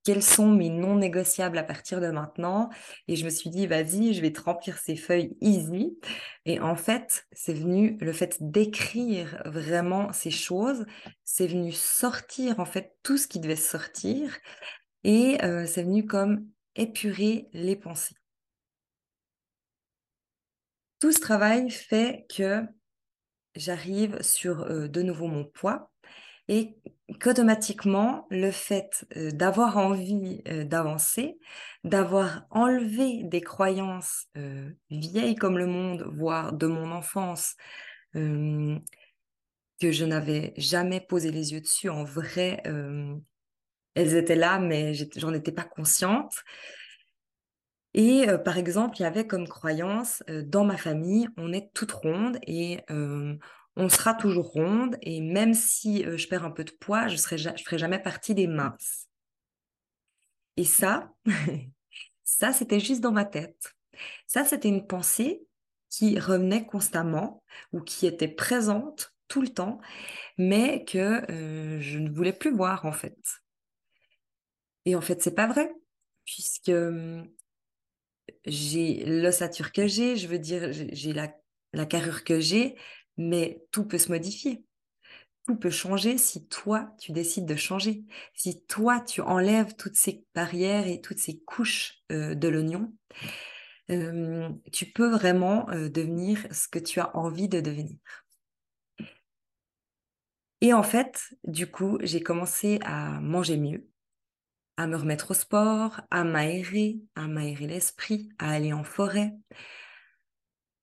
Quels 0.04 0.24
sont 0.24 0.48
mes 0.48 0.70
non 0.70 0.96
négociables 0.96 1.58
à 1.58 1.64
partir 1.64 2.00
de 2.00 2.08
maintenant? 2.08 2.70
Et 3.10 3.18
je 3.18 3.26
me 3.26 3.30
suis 3.30 3.50
dit, 3.50 3.68
vas-y, 3.68 4.14
je 4.14 4.22
vais 4.22 4.32
te 4.32 4.42
remplir 4.42 4.78
ces 4.78 4.96
feuilles 4.96 5.36
easy. 5.42 6.00
Et 6.46 6.62
en 6.62 6.76
fait, 6.76 7.26
c'est 7.34 7.54
venu 7.54 7.98
le 8.00 8.14
fait 8.14 8.38
d'écrire 8.40 9.42
vraiment 9.46 10.14
ces 10.14 10.32
choses, 10.32 10.86
c'est 11.26 11.48
venu 11.48 11.74
sortir 11.74 12.60
en 12.62 12.66
fait 12.66 12.96
tout 13.04 13.18
ce 13.18 13.28
qui 13.28 13.40
devait 13.42 13.58
sortir. 13.58 14.38
Et 15.04 15.38
c'est 15.42 15.84
venu 15.84 16.06
comme 16.06 16.48
épurer 16.78 17.50
les 17.54 17.76
pensées. 17.76 18.16
Tout 21.00 21.12
ce 21.12 21.20
travail 21.20 21.70
fait 21.70 22.26
que 22.36 22.64
j'arrive 23.56 24.22
sur 24.22 24.62
euh, 24.62 24.88
de 24.88 25.02
nouveau 25.02 25.28
mon 25.28 25.44
poids 25.44 25.92
et 26.48 26.78
qu'automatiquement, 27.22 28.26
le 28.30 28.52
fait 28.52 29.06
euh, 29.16 29.32
d'avoir 29.32 29.78
envie 29.78 30.42
euh, 30.48 30.64
d'avancer, 30.64 31.38
d'avoir 31.84 32.46
enlevé 32.50 33.24
des 33.24 33.42
croyances 33.42 34.28
vieilles 34.90 35.36
comme 35.36 35.58
le 35.58 35.68
monde, 35.68 36.10
voire 36.16 36.54
de 36.54 36.68
mon 36.68 36.92
enfance, 36.92 37.56
que 38.14 39.92
je 39.92 40.06
n'avais 40.06 40.54
jamais 40.58 41.02
posé 41.02 41.32
les 41.32 41.54
yeux 41.54 41.62
dessus, 41.62 41.90
en 41.90 42.04
vrai, 42.04 42.64
elles 43.98 44.16
étaient 44.16 44.36
là, 44.36 44.60
mais 44.60 44.94
j'en 44.94 45.34
étais 45.34 45.52
pas 45.52 45.64
consciente. 45.64 46.44
Et 47.96 48.30
euh, 48.30 48.38
par 48.38 48.58
exemple, 48.58 48.98
il 49.00 49.02
y 49.02 49.06
avait 49.06 49.26
comme 49.26 49.48
croyance, 49.48 50.24
dans 50.28 50.64
ma 50.64 50.78
famille, 50.78 51.28
on 51.36 51.52
est 51.52 51.74
toute 51.74 51.92
ronde 51.92 52.38
et 52.46 52.80
on 52.90 53.90
sera 53.90 54.14
toujours 54.14 54.52
ronde. 54.52 54.98
Et 55.02 55.20
même 55.20 55.56
si 55.56 56.04
je 56.04 56.28
perds 56.28 56.46
un 56.46 56.52
peu 56.52 56.64
de 56.64 56.72
poids, 56.72 57.08
je 57.08 57.16
ne 57.16 57.38
je 57.58 57.64
ferai 57.64 57.78
jamais 57.80 58.00
partie 58.00 58.36
des 58.36 58.48
minces. 58.48 59.08
Et 60.58 60.64
ça, 60.64 61.12
ça, 62.24 62.54
c'était 62.54 62.80
juste 62.80 63.02
dans 63.02 63.12
ma 63.12 63.26
tête. 63.26 63.74
Ça, 64.28 64.46
c'était 64.46 64.70
une 64.70 64.86
pensée 64.86 65.42
qui 65.90 66.20
revenait 66.20 66.68
constamment 66.68 67.44
ou 67.74 67.82
qui 67.82 68.06
était 68.06 68.28
présente 68.28 69.16
tout 69.28 69.42
le 69.42 69.50
temps, 69.50 69.80
mais 70.38 70.86
que 70.86 71.24
je 71.80 71.98
ne 71.98 72.12
voulais 72.12 72.34
plus 72.34 72.56
voir 72.56 72.86
en 72.86 72.92
fait. 72.92 73.18
Et 74.88 74.96
en 74.96 75.02
fait, 75.02 75.22
c'est 75.22 75.36
pas 75.36 75.48
vrai, 75.48 75.70
puisque 76.24 76.72
j'ai 78.46 79.04
l'ossature 79.04 79.74
que 79.74 79.86
j'ai, 79.86 80.16
je 80.16 80.30
veux 80.30 80.40
dire, 80.40 80.72
j'ai 80.72 81.12
la, 81.12 81.36
la 81.74 81.86
carrure 81.86 82.24
que 82.24 82.40
j'ai, 82.40 82.78
mais 83.18 83.62
tout 83.72 83.84
peut 83.84 83.98
se 83.98 84.10
modifier. 84.10 84.64
Tout 85.46 85.58
peut 85.58 85.70
changer 85.70 86.18
si 86.18 86.48
toi, 86.48 86.96
tu 87.02 87.12
décides 87.12 87.46
de 87.46 87.58
changer. 87.58 88.06
Si 88.34 88.64
toi, 88.64 89.02
tu 89.02 89.20
enlèves 89.20 89.76
toutes 89.76 89.98
ces 89.98 90.24
barrières 90.34 90.88
et 90.88 91.02
toutes 91.02 91.20
ces 91.20 91.42
couches 91.42 92.02
de 92.10 92.48
l'oignon, 92.48 92.94
tu 94.72 94.86
peux 94.94 95.10
vraiment 95.10 95.66
devenir 95.70 96.48
ce 96.52 96.70
que 96.70 96.80
tu 96.80 97.02
as 97.02 97.14
envie 97.14 97.50
de 97.50 97.60
devenir. 97.60 97.98
Et 100.62 100.72
en 100.72 100.84
fait, 100.84 101.36
du 101.44 101.70
coup, 101.70 101.98
j'ai 102.04 102.24
commencé 102.24 102.80
à 102.86 103.20
manger 103.20 103.58
mieux 103.58 103.86
à 104.78 104.86
me 104.86 104.96
remettre 104.96 105.32
au 105.32 105.34
sport, 105.34 106.02
à 106.12 106.24
m'aérer, 106.24 107.00
à 107.16 107.28
m'aérer 107.28 107.68
l'esprit, 107.68 108.30
à 108.38 108.52
aller 108.52 108.74
en 108.74 108.84
forêt. 108.84 109.34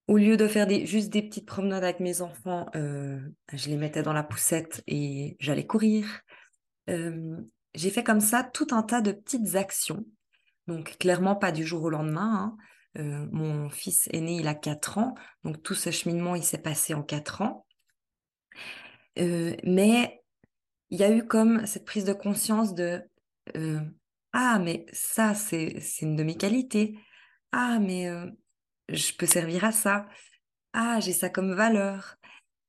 Au 0.09 0.19
lieu 0.19 0.37
de 0.37 0.47
faire 0.49 0.69
juste 0.85 1.11
des 1.11 1.23
petites 1.23 1.47
promenades 1.47 1.85
avec 1.85 2.01
mes 2.01 2.21
enfants, 2.21 2.67
euh, 2.75 3.19
je 3.53 3.69
les 3.71 3.77
mettais 3.77 4.03
dans 4.03 4.13
la 4.13 4.25
poussette 4.25 4.83
et 4.87 5.37
j'allais 5.39 5.67
courir. 5.67 6.21
Euh, 6.91 7.37
j'ai 7.75 7.91
fait 7.91 8.05
comme 8.05 8.21
ça 8.21 8.45
tout 8.45 8.67
un 8.73 8.83
tas 8.83 9.01
de 9.01 9.13
petites 9.13 9.55
actions. 9.55 10.05
Donc 10.67 10.99
clairement 10.99 11.37
pas 11.37 11.53
du 11.53 11.65
jour 11.65 11.85
au 11.85 11.91
lendemain. 11.91 12.57
Hein. 12.97 13.03
Euh, 13.03 13.27
mon 13.33 13.71
fils 13.71 14.09
aîné, 14.13 14.37
il 14.37 14.49
a 14.49 14.55
4 14.55 14.99
ans. 14.99 15.15
Donc 15.43 15.63
tout 15.63 15.75
ce 15.75 15.91
cheminement, 15.91 16.35
il 16.35 16.45
s'est 16.45 16.59
passé 16.59 16.95
en 16.95 17.03
4 17.03 17.43
ans. 17.43 17.65
mais 19.17 20.21
il 20.91 21.01
y 21.01 21.05
a 21.05 21.11
eu 21.11 21.27
comme 21.27 21.65
cette 21.67 21.87
prise 21.87 22.05
de 22.05 22.13
conscience 22.13 22.75
de 22.75 23.03
euh, 23.57 23.81
ah, 24.33 24.59
mais 24.59 24.87
ça, 24.93 25.35
c'est 25.35 25.81
une 26.03 26.17
de 26.17 26.25
mes 26.25 26.37
qualités. 26.37 26.99
Ah, 27.53 27.79
mais 27.81 28.09
euh, 28.09 28.27
je 28.89 29.13
peux 29.13 29.27
servir 29.27 29.65
à 29.65 29.73
ça. 29.73 30.09
Ah, 30.73 31.01
j'ai 31.01 31.13
ça 31.13 31.31
comme 31.31 31.55
valeur. 31.55 32.17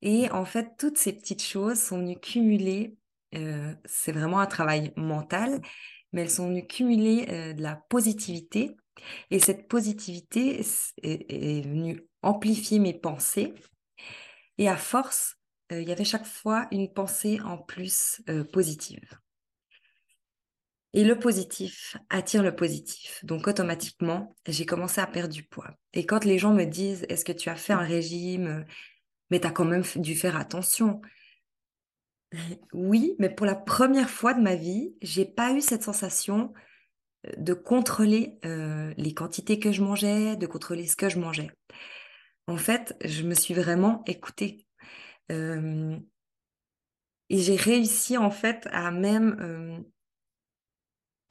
Et 0.01 0.29
en 0.31 0.45
fait, 0.45 0.77
toutes 0.77 0.97
ces 0.97 1.13
petites 1.13 1.43
choses 1.43 1.79
sont 1.79 1.99
venues 1.99 2.19
cumuler. 2.19 2.97
Euh, 3.35 3.73
c'est 3.85 4.11
vraiment 4.11 4.39
un 4.39 4.45
travail 4.47 4.93
mental, 4.95 5.61
mais 6.13 6.21
elles 6.21 6.29
sont 6.29 6.49
venues 6.49 6.67
cumuler 6.67 7.53
de 7.53 7.61
la 7.61 7.75
positivité. 7.75 8.77
Et 9.31 9.39
cette 9.39 9.67
positivité 9.67 10.61
est, 11.03 11.61
venue 11.61 12.01
amplifier 12.21 12.79
mes 12.79 12.93
pensées. 12.93 13.53
Et 14.57 14.69
à 14.69 14.77
force, 14.77 15.37
il 15.71 15.83
y 15.83 15.91
avait 15.91 16.05
chaque 16.05 16.25
fois 16.25 16.67
une 16.71 16.93
pensée 16.93 17.41
en 17.41 17.57
plus 17.57 18.21
positive. 18.53 19.19
Et 20.95 21.03
le 21.03 21.19
positif 21.19 21.97
attire 22.09 22.41
le 22.41 22.55
positif. 22.55 23.19
Donc 23.25 23.49
automatiquement, 23.49 24.33
j'ai 24.47 24.65
commencé 24.65 25.01
à 25.01 25.07
perdre 25.07 25.33
du 25.33 25.43
poids. 25.43 25.71
Et 25.91 26.05
quand 26.05 26.23
les 26.23 26.37
gens 26.37 26.53
me 26.53 26.63
disent, 26.63 27.05
est-ce 27.09 27.25
que 27.25 27.33
tu 27.33 27.49
as 27.49 27.57
fait 27.57 27.73
un 27.73 27.79
régime? 27.79 28.65
Mais 29.29 29.41
tu 29.41 29.47
as 29.47 29.51
quand 29.51 29.65
même 29.65 29.83
dû 29.97 30.15
faire 30.15 30.37
attention. 30.37 31.01
Oui, 32.71 33.13
mais 33.19 33.29
pour 33.29 33.45
la 33.45 33.55
première 33.55 34.09
fois 34.09 34.33
de 34.33 34.41
ma 34.41 34.55
vie, 34.55 34.95
j'ai 35.01 35.25
pas 35.25 35.51
eu 35.51 35.59
cette 35.59 35.83
sensation 35.83 36.53
euh, 37.27 37.31
de 37.37 37.53
contrôler 37.53 38.39
euh, 38.45 38.93
les 38.95 39.13
quantités 39.13 39.59
que 39.59 39.73
je 39.73 39.83
mangeais, 39.83 40.37
de 40.37 40.47
contrôler 40.47 40.87
ce 40.87 40.95
que 40.95 41.09
je 41.09 41.19
mangeais. 41.19 41.51
En 42.47 42.57
fait, 42.57 42.95
je 43.03 43.23
me 43.23 43.33
suis 43.33 43.53
vraiment 43.53 44.01
écoutée. 44.07 44.65
Et 45.29 45.37
j'ai 47.29 47.55
réussi 47.55 48.17
en 48.17 48.29
fait 48.31 48.67
à 48.71 48.91
même 48.91 49.83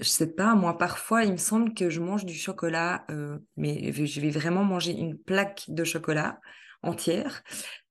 je 0.04 0.10
sais 0.10 0.26
pas, 0.26 0.54
moi 0.54 0.76
parfois 0.78 1.24
il 1.24 1.32
me 1.32 1.36
semble 1.38 1.74
que 1.74 1.90
je 1.90 2.00
mange 2.00 2.24
du 2.24 2.34
chocolat, 2.34 3.04
euh, 3.10 3.38
mais 3.56 3.92
je 3.92 4.20
vais 4.20 4.30
vraiment 4.30 4.64
manger 4.64 4.92
une 4.92 5.18
plaque 5.18 5.64
de 5.68 5.82
chocolat 5.84 6.40
entière 6.82 7.42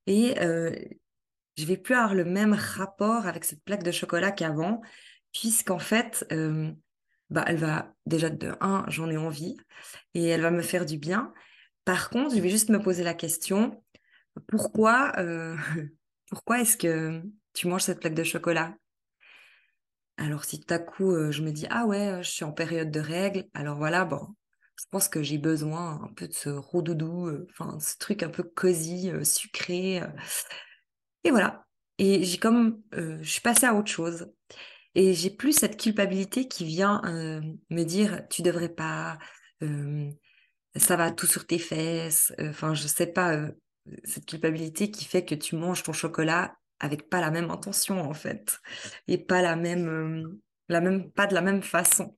et 0.05 0.39
euh, 0.41 0.71
je 1.57 1.65
vais 1.65 1.77
plus 1.77 1.95
avoir 1.95 2.15
le 2.15 2.25
même 2.25 2.53
rapport 2.53 3.27
avec 3.27 3.45
cette 3.45 3.63
plaque 3.63 3.83
de 3.83 3.91
chocolat 3.91 4.31
qu'avant, 4.31 4.81
puisqu'en 5.31 5.79
fait, 5.79 6.25
euh, 6.31 6.71
bah, 7.29 7.43
elle 7.47 7.57
va 7.57 7.93
déjà 8.05 8.29
de 8.29 8.53
un, 8.61 8.85
j'en 8.87 9.09
ai 9.09 9.17
envie 9.17 9.57
et 10.13 10.27
elle 10.27 10.41
va 10.41 10.51
me 10.51 10.61
faire 10.61 10.85
du 10.85 10.97
bien. 10.97 11.33
Par 11.85 12.09
contre, 12.09 12.35
je 12.35 12.41
vais 12.41 12.49
juste 12.49 12.69
me 12.69 12.81
poser 12.81 13.03
la 13.03 13.13
question, 13.13 13.83
pourquoi, 14.47 15.13
euh, 15.17 15.55
pourquoi 16.29 16.61
est-ce 16.61 16.77
que 16.77 17.21
tu 17.53 17.67
manges 17.67 17.83
cette 17.83 17.99
plaque 17.99 18.15
de 18.15 18.23
chocolat? 18.23 18.75
Alors 20.23 20.45
si 20.45 20.59
tout 20.59 20.73
à 20.73 20.79
coup 20.79 21.11
euh, 21.11 21.31
je 21.31 21.41
me 21.41 21.51
dis 21.51 21.67
ah 21.69 21.85
ouais, 21.85 22.19
je 22.23 22.29
suis 22.29 22.45
en 22.45 22.51
période 22.51 22.91
de 22.91 22.99
règles, 22.99 23.45
alors 23.53 23.77
voilà, 23.77 24.05
bon, 24.05 24.27
je 24.79 24.85
pense 24.89 25.07
que 25.09 25.21
j'ai 25.21 25.37
besoin 25.37 26.01
un 26.03 26.13
peu 26.13 26.27
de 26.27 26.33
ce 26.33 26.49
roux-doudou, 26.49 27.27
euh, 27.27 27.47
enfin 27.51 27.77
ce 27.79 27.97
truc 27.97 28.23
un 28.23 28.29
peu 28.29 28.43
cosy, 28.43 29.11
euh, 29.11 29.23
sucré. 29.23 30.01
et 31.23 31.31
voilà. 31.31 31.65
Et 31.99 32.23
j'ai 32.23 32.37
comme 32.37 32.81
je 32.91 33.23
suis 33.23 33.41
passée 33.41 33.65
à 33.65 33.75
autre 33.75 33.91
chose. 33.91 34.31
Et 34.95 35.13
j'ai 35.13 35.29
plus 35.29 35.53
cette 35.53 35.79
culpabilité 35.79 36.47
qui 36.47 36.65
vient 36.65 37.01
me 37.69 37.83
dire 37.83 38.27
tu 38.29 38.41
devrais 38.41 38.69
pas, 38.69 39.19
ça 40.75 40.95
va 40.95 41.11
tout 41.11 41.27
sur 41.27 41.45
tes 41.45 41.59
fesses. 41.59 42.33
Enfin, 42.39 42.73
je 42.73 42.87
sais 42.87 43.07
pas, 43.07 43.47
cette 44.03 44.25
culpabilité 44.25 44.91
qui 44.91 45.05
fait 45.05 45.23
que 45.23 45.35
tu 45.35 45.55
manges 45.55 45.83
ton 45.83 45.93
chocolat 45.93 46.55
avec 46.79 47.09
pas 47.09 47.21
la 47.21 47.31
même 47.31 47.51
intention 47.51 48.01
en 48.01 48.13
fait 48.13 48.59
et 49.07 49.17
pas 49.17 49.41
la 49.41 49.55
même, 49.55 49.87
euh, 49.87 50.41
la 50.69 50.81
même 50.81 51.11
pas 51.11 51.27
de 51.27 51.33
la 51.33 51.41
même 51.41 51.63
façon. 51.63 52.15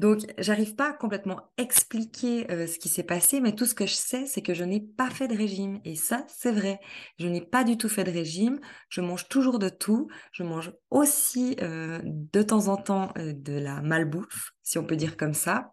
Donc, 0.00 0.22
j'arrive 0.38 0.74
pas 0.74 0.90
à 0.90 0.92
complètement 0.92 1.52
expliquer 1.56 2.50
euh, 2.50 2.66
ce 2.66 2.80
qui 2.80 2.88
s'est 2.88 3.04
passé, 3.04 3.40
mais 3.40 3.54
tout 3.54 3.64
ce 3.64 3.76
que 3.76 3.86
je 3.86 3.94
sais, 3.94 4.26
c'est 4.26 4.42
que 4.42 4.52
je 4.52 4.64
n'ai 4.64 4.80
pas 4.80 5.08
fait 5.08 5.28
de 5.28 5.36
régime. 5.36 5.80
Et 5.84 5.94
ça, 5.94 6.26
c'est 6.28 6.50
vrai. 6.50 6.80
Je 7.20 7.28
n'ai 7.28 7.40
pas 7.40 7.62
du 7.62 7.78
tout 7.78 7.88
fait 7.88 8.02
de 8.02 8.10
régime. 8.10 8.58
Je 8.88 9.00
mange 9.00 9.28
toujours 9.28 9.60
de 9.60 9.68
tout. 9.68 10.08
Je 10.32 10.42
mange 10.42 10.72
aussi 10.90 11.56
euh, 11.62 12.00
de 12.04 12.42
temps 12.42 12.66
en 12.66 12.76
temps 12.76 13.12
de 13.16 13.52
la 13.52 13.82
malbouffe, 13.82 14.50
si 14.62 14.78
on 14.78 14.84
peut 14.84 14.96
dire 14.96 15.16
comme 15.16 15.34
ça. 15.34 15.70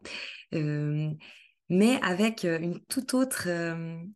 Mais 1.73 2.01
avec 2.01 2.43
une 2.43 2.81
toute 2.87 3.13
autre 3.13 3.47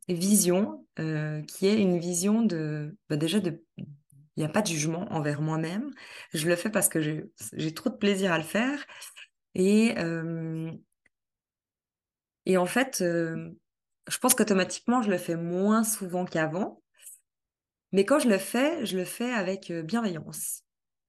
vision, 0.09 0.85
qui 0.97 1.67
est 1.67 1.81
une 1.81 1.97
vision 1.99 2.41
de, 2.41 2.97
bah, 3.09 3.15
déjà 3.15 3.37
il 3.37 3.59
n'y 4.35 4.43
a 4.43 4.49
pas 4.49 4.61
de 4.61 4.67
jugement 4.67 5.07
envers 5.13 5.41
moi-même. 5.41 5.93
Je 6.33 6.49
le 6.49 6.57
fais 6.57 6.69
parce 6.69 6.89
que 6.89 6.99
j'ai 7.53 7.73
trop 7.73 7.89
de 7.89 7.95
plaisir 7.95 8.33
à 8.33 8.37
le 8.37 8.43
faire. 8.43 8.85
Et, 9.53 9.95
et 12.45 12.57
en 12.57 12.65
fait, 12.65 12.97
je 12.99 14.17
pense 14.19 14.35
qu'automatiquement, 14.35 15.01
je 15.01 15.09
le 15.09 15.17
fais 15.17 15.37
moins 15.37 15.85
souvent 15.85 16.25
qu'avant. 16.25 16.83
Mais 17.93 18.03
quand 18.03 18.19
je 18.19 18.27
le 18.27 18.37
fais, 18.37 18.85
je 18.85 18.97
le 18.97 19.05
fais 19.05 19.31
avec 19.31 19.71
bienveillance. 19.71 20.63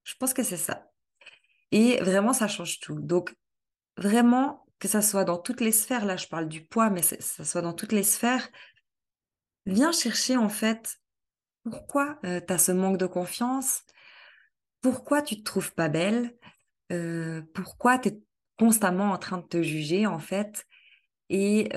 Je 0.04 0.14
pense 0.14 0.32
que 0.32 0.44
c'est 0.44 0.56
ça. 0.56 0.92
Et 1.72 1.96
vraiment, 2.02 2.32
ça 2.32 2.46
change 2.46 2.78
tout. 2.78 3.00
Donc, 3.00 3.34
vraiment, 3.96 4.64
que 4.78 4.88
ça 4.88 5.02
soit 5.02 5.24
dans 5.24 5.38
toutes 5.38 5.60
les 5.60 5.72
sphères, 5.72 6.04
là, 6.04 6.16
je 6.16 6.26
parle 6.26 6.48
du 6.48 6.64
poids, 6.64 6.90
mais 6.90 7.00
que 7.00 7.22
ça 7.22 7.44
soit 7.44 7.62
dans 7.62 7.72
toutes 7.72 7.92
les 7.92 8.02
sphères, 8.02 8.48
viens 9.64 9.92
chercher 9.92 10.36
en 10.36 10.48
fait 10.48 10.96
pourquoi 11.64 12.18
tu 12.22 12.52
as 12.52 12.58
ce 12.58 12.72
manque 12.72 12.98
de 12.98 13.06
confiance, 13.06 13.82
pourquoi 14.80 15.22
tu 15.22 15.38
te 15.38 15.42
trouves 15.42 15.74
pas 15.74 15.88
belle, 15.88 16.36
pourquoi 17.54 17.98
tu 17.98 18.08
es 18.10 18.18
constamment 18.58 19.12
en 19.12 19.18
train 19.18 19.38
de 19.38 19.46
te 19.46 19.62
juger, 19.62 20.06
en 20.06 20.18
fait. 20.18 20.66
Et, 21.28 21.70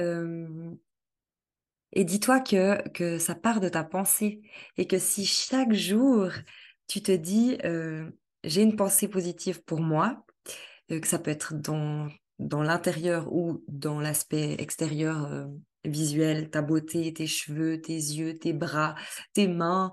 et 1.94 2.04
dis-toi 2.04 2.40
que, 2.42 2.88
que 2.90 3.18
ça 3.18 3.36
part 3.36 3.60
de 3.60 3.70
ta 3.70 3.84
pensée 3.84 4.42
et 4.78 4.86
que 4.88 5.00
si 5.00 5.26
chaque 5.26 5.74
jour, 5.74 6.30
tu 6.88 7.02
te 7.02 7.12
dis, 7.12 7.58
j'ai 8.44 8.62
une 8.62 8.76
pensée 8.76 9.08
positive 9.08 9.64
pour 9.64 9.82
moi, 9.82 10.24
que 10.90 11.08
ça 11.08 11.18
peut 11.18 11.32
être 11.32 11.56
dans, 11.56 12.10
dans 12.40 12.64
l'intérieur 12.64 13.32
ou 13.34 13.64
dans 13.68 14.00
l'aspect 14.00 14.56
extérieur 14.60 15.50
visuel, 15.86 16.50
ta 16.50 16.62
beauté, 16.62 17.14
tes 17.14 17.28
cheveux, 17.28 17.82
tes 17.82 17.94
yeux, 17.94 18.38
tes 18.38 18.54
bras, 18.54 18.96
tes 19.34 19.48
mains. 19.48 19.92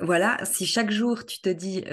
voilà, 0.00 0.44
si 0.44 0.66
chaque 0.66 0.90
jour 0.90 1.24
tu 1.26 1.40
te 1.40 1.48
dis, 1.48 1.84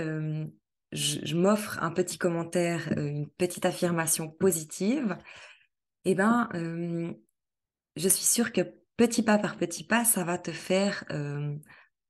je, 0.94 1.36
m'offre 1.36 1.82
un 1.82 1.92
petit 1.92 2.18
commentaire, 2.18 2.94
euh, 2.98 3.08
une 3.08 3.30
petite 3.30 3.66
affirmation 3.66 4.30
positive, 4.30 5.18
eh 6.06 6.16
ben, 6.16 6.50
euh, 6.54 7.14
je 7.96 8.10
suis 8.10 8.26
sûre 8.26 8.52
que 8.52 8.62
petit 8.98 9.24
pas 9.24 9.40
par 9.40 9.58
petit 9.58 9.86
pas, 9.86 10.06
ça 10.06 10.24
va 10.24 10.38
te 10.38 10.52
faire 10.52 11.04
euh, 11.12 11.56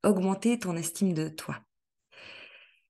augmenter 0.04 0.60
ton 0.60 0.76
estime 0.76 1.14
de 1.14 1.30
toi. 1.30 1.62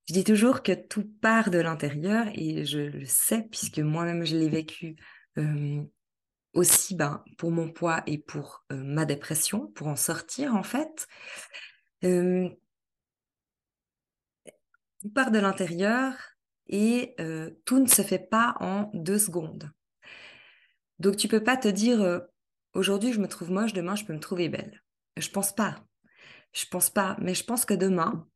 Je 0.08 0.14
dis 0.14 0.24
toujours 0.24 0.64
que 0.64 0.74
tout 0.74 1.10
part 1.22 1.50
de 1.50 1.60
l'intérieur 1.60 2.28
et 2.34 2.66
je 2.66 2.80
le 2.80 3.06
sais 3.06 3.48
puisque 3.50 3.80
moi-même 3.80 4.26
je 4.26 4.36
l'ai 4.36 4.50
vécu 4.50 4.96
aussi 6.54 6.96
ben, 6.96 7.24
pour 7.38 7.52
mon 7.52 7.72
poids 7.72 8.04
et 8.06 8.18
pour 8.18 8.66
ma 8.70 9.06
dépression, 9.06 9.68
pour 9.68 9.88
en 9.88 9.96
sortir 9.96 10.56
en 10.56 10.64
fait 10.64 11.08
tout 12.02 12.58
part 15.14 15.32
de 15.32 15.40
l'intérieur 15.40 16.16
et 16.68 17.16
tout 17.66 17.80
ne 17.80 17.88
se 17.88 18.02
fait 18.02 18.20
pas 18.20 18.56
en 18.60 18.90
deux 18.94 19.20
secondes. 19.20 19.72
Donc 21.00 21.18
tu 21.18 21.28
peux 21.28 21.44
pas 21.44 21.58
te 21.58 21.68
dire 21.68 22.22
aujourd'hui 22.74 23.14
je 23.14 23.20
me 23.20 23.28
trouve 23.28 23.52
moche, 23.52 23.74
demain 23.74 23.96
je 23.96 24.06
peux 24.06 24.14
me 24.14 24.20
trouver 24.20 24.50
belle. 24.50 24.84
Je 25.18 25.30
pense 25.30 25.54
pas. 25.54 25.84
Je 26.52 26.66
pense 26.66 26.90
pas, 26.90 27.18
mais 27.20 27.34
je 27.34 27.44
pense 27.44 27.66
que 27.66 27.74
demain 27.74 28.28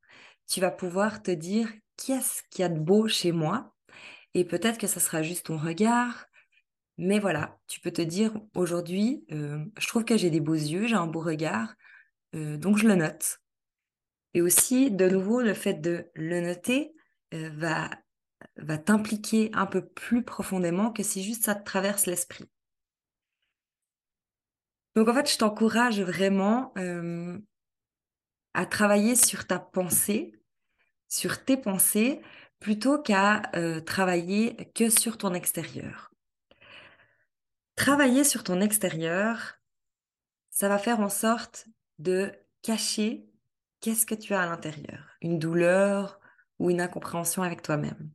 tu 0.48 0.62
vas 0.62 0.72
pouvoir 0.72 1.22
te 1.22 1.32
dire 1.32 1.72
qu'est-ce 1.98 2.44
qu'il 2.50 2.62
y 2.62 2.66
a 2.66 2.70
de 2.70 2.80
beau 2.80 3.08
chez 3.08 3.32
moi 3.32 3.76
et 4.34 4.46
peut-être 4.46 4.78
que 4.78 4.88
ça 4.88 5.00
sera 5.00 5.24
juste 5.24 5.48
ton 5.48 5.58
regard. 5.58 6.28
Mais 6.98 7.20
voilà, 7.20 7.60
tu 7.68 7.80
peux 7.80 7.92
te 7.92 8.02
dire 8.02 8.34
aujourd'hui, 8.56 9.26
euh, 9.32 9.64
je 9.78 9.88
trouve 9.88 10.06
que 10.06 10.18
j'ai 10.18 10.30
des 10.30 10.40
beaux 10.40 10.54
yeux, 10.54 10.88
j'ai 10.88 10.96
un 10.96 11.08
beau 11.08 11.22
regard, 11.22 11.76
donc 12.34 12.78
je 12.78 12.88
le 12.88 12.96
note. 12.96 13.40
Et 14.34 14.42
aussi, 14.42 14.92
de 14.92 15.10
nouveau, 15.10 15.42
le 15.42 15.56
fait 15.56 15.76
de 15.76 16.12
le 16.14 16.42
noter 16.42 16.94
euh, 17.34 17.50
va, 17.56 17.90
t'impliquer 18.78 19.50
un 19.54 19.66
peu 19.66 19.84
plus 19.84 20.24
profondément 20.24 20.92
que 20.92 21.02
si 21.02 21.24
juste 21.24 21.46
ça 21.46 21.56
te 21.56 21.64
traverse 21.64 22.06
l'esprit. 22.06 22.46
Donc 24.96 25.08
en 25.08 25.14
fait, 25.16 25.32
je 25.32 25.40
t'encourage 25.40 26.02
vraiment 26.02 26.72
euh, 26.78 27.40
à 28.54 28.68
travailler 28.68 29.16
sur 29.16 29.48
ta 29.48 29.58
pensée, 29.58 30.34
sur 31.08 31.44
tes 31.44 31.58
pensées, 31.58 32.22
plutôt 32.60 33.02
qu'à 33.02 33.44
euh, 33.56 33.82
travailler 33.82 34.72
que 34.74 34.90
sur 34.90 35.18
ton 35.18 35.34
extérieur. 35.34 36.12
Travailler 37.76 38.24
sur 38.24 38.44
ton 38.44 38.62
extérieur, 38.62 39.60
ça 40.50 40.68
va 40.68 40.80
faire 40.80 41.00
en 41.00 41.10
sorte 41.10 41.68
de 42.00 42.32
cacher 42.64 43.30
qu'est-ce 43.80 44.06
que 44.06 44.16
tu 44.16 44.34
as 44.34 44.42
à 44.42 44.48
l'intérieur 44.48 45.16
Une 45.22 45.38
douleur 45.38 46.20
ou 46.60 46.72
une 46.72 46.82
incompréhension 46.82 47.44
avec 47.44 47.62
toi-même 47.62 48.12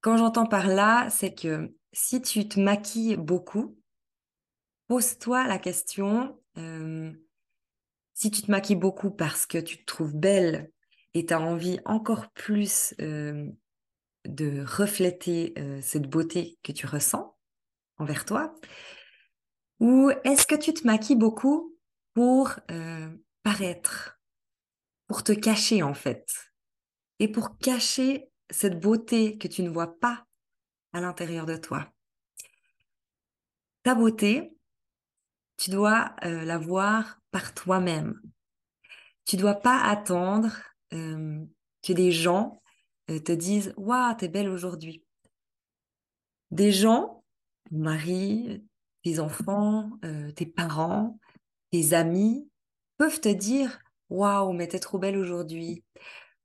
Quand 0.00 0.16
j'entends 0.16 0.46
par 0.46 0.68
là, 0.68 1.10
c'est 1.10 1.34
que 1.34 1.74
si 1.92 2.22
tu 2.22 2.48
te 2.48 2.60
maquilles 2.60 3.16
beaucoup, 3.16 3.76
pose-toi 4.86 5.46
la 5.46 5.58
question, 5.58 6.40
euh, 6.58 7.12
si 8.12 8.30
tu 8.30 8.42
te 8.42 8.50
maquilles 8.50 8.76
beaucoup 8.76 9.10
parce 9.10 9.46
que 9.46 9.58
tu 9.58 9.78
te 9.78 9.84
trouves 9.84 10.14
belle 10.14 10.70
et 11.14 11.26
tu 11.26 11.32
as 11.32 11.40
envie 11.40 11.78
encore 11.84 12.30
plus 12.32 12.94
de 12.98 14.64
refléter 14.64 15.54
cette 15.80 16.08
beauté 16.08 16.58
que 16.62 16.72
tu 16.72 16.86
ressens 16.86 17.36
envers 17.98 18.24
toi, 18.24 18.54
ou 19.80 20.10
est-ce 20.24 20.46
que 20.46 20.54
tu 20.54 20.74
te 20.74 20.86
maquilles 20.86 21.16
beaucoup 21.16 21.76
pour 22.14 22.54
paraître, 23.42 24.20
pour 25.06 25.22
te 25.22 25.32
cacher 25.32 25.82
en 25.82 25.94
fait, 25.94 26.26
et 27.18 27.28
pour 27.28 27.58
cacher 27.58 28.30
cette 28.50 28.80
beauté 28.80 29.38
que 29.38 29.48
tu 29.48 29.62
ne 29.62 29.70
vois 29.70 29.98
pas 29.98 30.26
à 30.92 31.00
l'intérieur 31.00 31.46
de 31.46 31.56
toi? 31.56 31.90
Ta 33.82 33.94
beauté, 33.94 34.56
tu 35.56 35.70
dois 35.70 36.16
la 36.22 36.58
voir 36.58 37.20
par 37.30 37.52
toi-même. 37.54 38.20
Tu 39.26 39.36
dois 39.36 39.54
pas 39.54 39.82
attendre 39.82 40.50
euh, 40.94 41.44
que 41.82 41.92
des 41.92 42.12
gens 42.12 42.60
euh, 43.10 43.18
te 43.20 43.32
disent 43.32 43.74
Waouh, 43.76 44.14
t'es 44.16 44.28
belle 44.28 44.48
aujourd'hui. 44.48 45.04
Des 46.50 46.72
gens, 46.72 47.24
mari, 47.70 48.64
tes 49.02 49.18
enfants, 49.18 49.90
tes 50.36 50.46
parents, 50.46 51.18
tes 51.72 51.94
amis, 51.94 52.48
peuvent 52.96 53.20
te 53.20 53.28
dire 53.28 53.80
Waouh, 54.10 54.52
mais 54.52 54.68
t'es 54.68 54.78
trop 54.78 54.98
belle 54.98 55.16
aujourd'hui. 55.16 55.82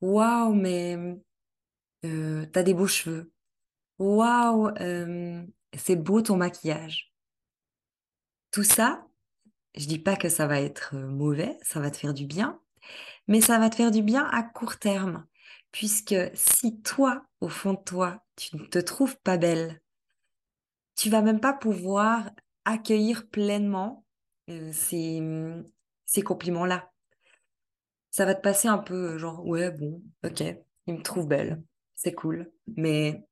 Waouh, 0.02 0.54
mais 0.54 0.98
euh, 2.06 2.46
t'as 2.52 2.64
des 2.64 2.74
beaux 2.74 2.88
cheveux. 2.88 3.32
Waouh, 4.00 4.70
euh, 4.80 5.46
c'est 5.78 5.96
beau 5.98 6.22
ton 6.22 6.38
maquillage. 6.38 7.14
Tout 8.52 8.64
ça, 8.64 9.06
je 9.76 9.86
dis 9.86 10.00
pas 10.00 10.16
que 10.16 10.30
ça 10.30 10.48
va 10.48 10.62
être 10.62 10.96
euh, 10.96 11.08
mauvais, 11.08 11.58
ça 11.62 11.80
va 11.80 11.92
te 11.92 11.98
faire 11.98 12.14
du 12.14 12.26
bien, 12.26 12.60
mais 13.28 13.42
ça 13.42 13.60
va 13.60 13.70
te 13.70 13.76
faire 13.76 13.92
du 13.92 14.04
bien 14.04 14.26
à 14.26 14.44
court 14.44 14.78
terme. 14.78 15.26
Puisque 15.72 16.16
si 16.34 16.82
toi, 16.82 17.24
au 17.42 17.50
fond 17.50 17.74
de 17.74 17.84
toi, 17.84 18.24
tu 18.36 18.58
ne 18.58 18.66
te 18.66 18.80
trouves 18.80 19.18
pas 19.20 19.38
belle, 19.38 19.82
tu 20.96 21.10
vas 21.10 21.22
même 21.22 21.40
pas 21.40 21.54
pouvoir 21.54 22.30
accueillir 22.66 23.28
pleinement 23.30 24.06
ces, 24.72 25.22
ces 26.06 26.22
compliments-là. 26.22 26.92
Ça 28.12 28.26
va 28.26 28.36
te 28.36 28.42
passer 28.42 28.68
un 28.68 28.80
peu 28.80 29.18
genre, 29.18 29.46
ouais, 29.46 29.72
bon, 29.72 30.02
ok, 30.24 30.44
il 30.88 30.94
me 30.96 31.02
trouve 31.04 31.28
belle, 31.28 31.62
c'est 31.96 32.14
cool. 32.14 32.52
Mais 32.76 33.24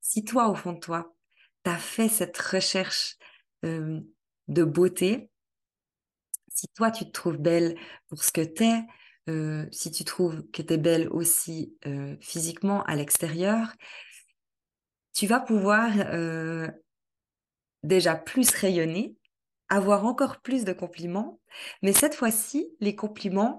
si 0.00 0.24
toi, 0.24 0.48
au 0.48 0.54
fond 0.54 0.72
de 0.72 0.80
toi, 0.80 1.14
tu 1.64 1.70
as 1.70 1.78
fait 1.78 2.08
cette 2.08 2.36
recherche 2.36 3.16
euh, 3.64 4.00
de 4.48 4.64
beauté, 4.64 5.30
si 6.54 6.66
toi, 6.74 6.90
tu 6.90 7.04
te 7.06 7.10
trouves 7.10 7.36
belle 7.38 7.76
pour 8.08 8.22
ce 8.24 8.32
que 8.32 8.40
tu 8.42 8.64
es, 8.64 8.82
euh, 9.28 9.66
si 9.72 9.90
tu 9.90 10.04
trouves 10.04 10.42
que 10.50 10.62
tu 10.62 10.74
es 10.74 10.78
belle 10.78 11.08
aussi 11.08 11.76
euh, 11.86 12.16
physiquement 12.20 12.82
à 12.84 12.96
l'extérieur, 12.96 13.72
tu 15.12 15.26
vas 15.26 15.40
pouvoir 15.40 15.92
déjà 17.84 18.16
plus 18.16 18.50
rayonner 18.50 19.16
avoir 19.68 20.04
encore 20.06 20.40
plus 20.40 20.64
de 20.64 20.72
compliments, 20.72 21.40
mais 21.82 21.92
cette 21.92 22.14
fois-ci, 22.14 22.68
les 22.80 22.94
compliments, 22.94 23.58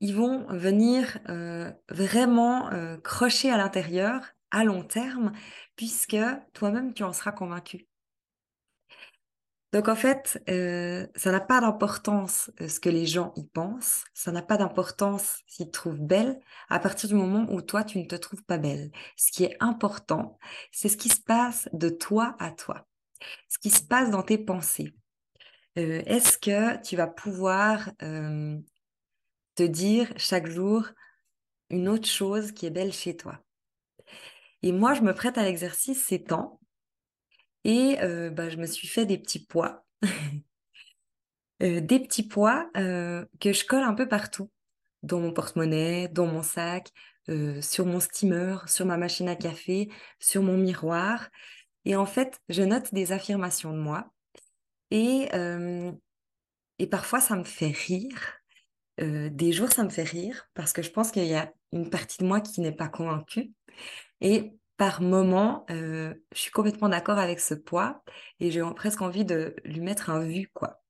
ils 0.00 0.14
vont 0.14 0.46
venir 0.48 1.18
euh, 1.28 1.70
vraiment 1.90 2.70
euh, 2.72 2.96
crocher 2.98 3.50
à 3.50 3.56
l'intérieur 3.56 4.32
à 4.50 4.64
long 4.64 4.82
terme, 4.82 5.32
puisque 5.76 6.16
toi-même, 6.54 6.94
tu 6.94 7.04
en 7.04 7.12
seras 7.12 7.32
convaincu. 7.32 7.89
Donc 9.72 9.88
en 9.88 9.94
fait, 9.94 10.42
euh, 10.50 11.06
ça 11.14 11.30
n'a 11.30 11.40
pas 11.40 11.60
d'importance 11.60 12.50
ce 12.58 12.80
que 12.80 12.88
les 12.88 13.06
gens 13.06 13.32
y 13.36 13.44
pensent, 13.44 14.04
ça 14.14 14.32
n'a 14.32 14.42
pas 14.42 14.56
d'importance 14.56 15.42
s'ils 15.46 15.66
te 15.66 15.70
trouvent 15.70 16.00
belle 16.00 16.40
à 16.68 16.80
partir 16.80 17.08
du 17.08 17.14
moment 17.14 17.46
où 17.50 17.62
toi, 17.62 17.84
tu 17.84 17.98
ne 17.98 18.04
te 18.04 18.16
trouves 18.16 18.42
pas 18.42 18.58
belle. 18.58 18.90
Ce 19.16 19.30
qui 19.30 19.44
est 19.44 19.56
important, 19.60 20.38
c'est 20.72 20.88
ce 20.88 20.96
qui 20.96 21.08
se 21.08 21.20
passe 21.20 21.68
de 21.72 21.88
toi 21.88 22.34
à 22.40 22.50
toi, 22.50 22.86
ce 23.48 23.58
qui 23.58 23.70
se 23.70 23.82
passe 23.82 24.10
dans 24.10 24.22
tes 24.22 24.38
pensées. 24.38 24.92
Est-ce 25.76 26.36
que 26.36 26.82
tu 26.82 26.96
vas 26.96 27.06
pouvoir 27.06 27.90
te 28.00 29.62
dire 29.62 30.12
chaque 30.16 30.48
jour 30.48 30.88
une 31.70 31.88
autre 31.88 32.08
chose 32.08 32.50
qui 32.50 32.66
est 32.66 32.70
belle 32.70 32.92
chez 32.92 33.16
toi? 33.16 33.38
Et 34.62 34.72
moi, 34.72 34.94
je 34.94 35.02
me 35.02 35.14
prête 35.14 35.38
à 35.38 35.44
l'exercice 35.44 36.02
ces 36.02 36.22
temps 36.22 36.59
et 37.64 37.96
bah, 38.30 38.48
je 38.48 38.56
me 38.56 38.66
suis 38.66 38.88
fait 38.88 39.06
des 39.06 39.18
petits 39.18 39.44
pois. 39.46 39.84
Des 41.60 42.00
petits 42.00 42.26
pois 42.26 42.70
que 42.74 43.52
je 43.52 43.66
colle 43.66 43.82
un 43.82 43.92
peu 43.92 44.08
partout, 44.08 44.50
dans 45.02 45.20
mon 45.20 45.30
porte-monnaie, 45.32 46.08
dans 46.08 46.26
mon 46.26 46.42
sac, 46.42 46.88
sur 47.60 47.84
mon 47.84 48.00
steamer, 48.00 48.56
sur 48.66 48.86
ma 48.86 48.96
machine 48.96 49.28
à 49.28 49.36
café, 49.36 49.90
sur 50.18 50.42
mon 50.42 50.56
miroir. 50.56 51.28
Et 51.84 51.96
en 51.96 52.06
fait, 52.06 52.40
je 52.48 52.62
note 52.62 52.94
des 52.94 53.12
affirmations 53.12 53.72
de 53.72 53.78
moi. 53.78 54.10
Et, 54.90 55.28
et 56.78 56.86
parfois, 56.86 57.20
ça 57.20 57.36
me 57.36 57.44
fait 57.44 57.72
rire 57.72 58.40
des 58.98 59.52
jours, 59.52 59.70
ça 59.70 59.84
me 59.84 59.90
fait 59.90 60.02
rire 60.02 60.48
parce 60.54 60.72
que 60.72 60.82
je 60.82 60.90
pense 60.90 61.10
qu'il 61.10 61.24
y 61.24 61.34
a 61.34 61.52
une 61.72 61.90
partie 61.90 62.18
de 62.18 62.26
moi 62.26 62.40
qui 62.40 62.60
n'est 62.60 62.72
pas 62.72 62.88
convaincue. 62.88 63.52
Et 64.20 64.52
par 64.80 65.02
moment, 65.02 65.66
euh, 65.68 66.14
je 66.32 66.38
suis 66.38 66.50
complètement 66.50 66.88
d'accord 66.88 67.18
avec 67.18 67.38
ce 67.38 67.52
poids 67.52 68.02
et 68.38 68.50
j'ai 68.50 68.62
presque 68.74 69.02
envie 69.02 69.26
de 69.26 69.54
lui 69.66 69.80
mettre 69.80 70.08
un 70.08 70.20
vu, 70.20 70.48
quoi. 70.54 70.82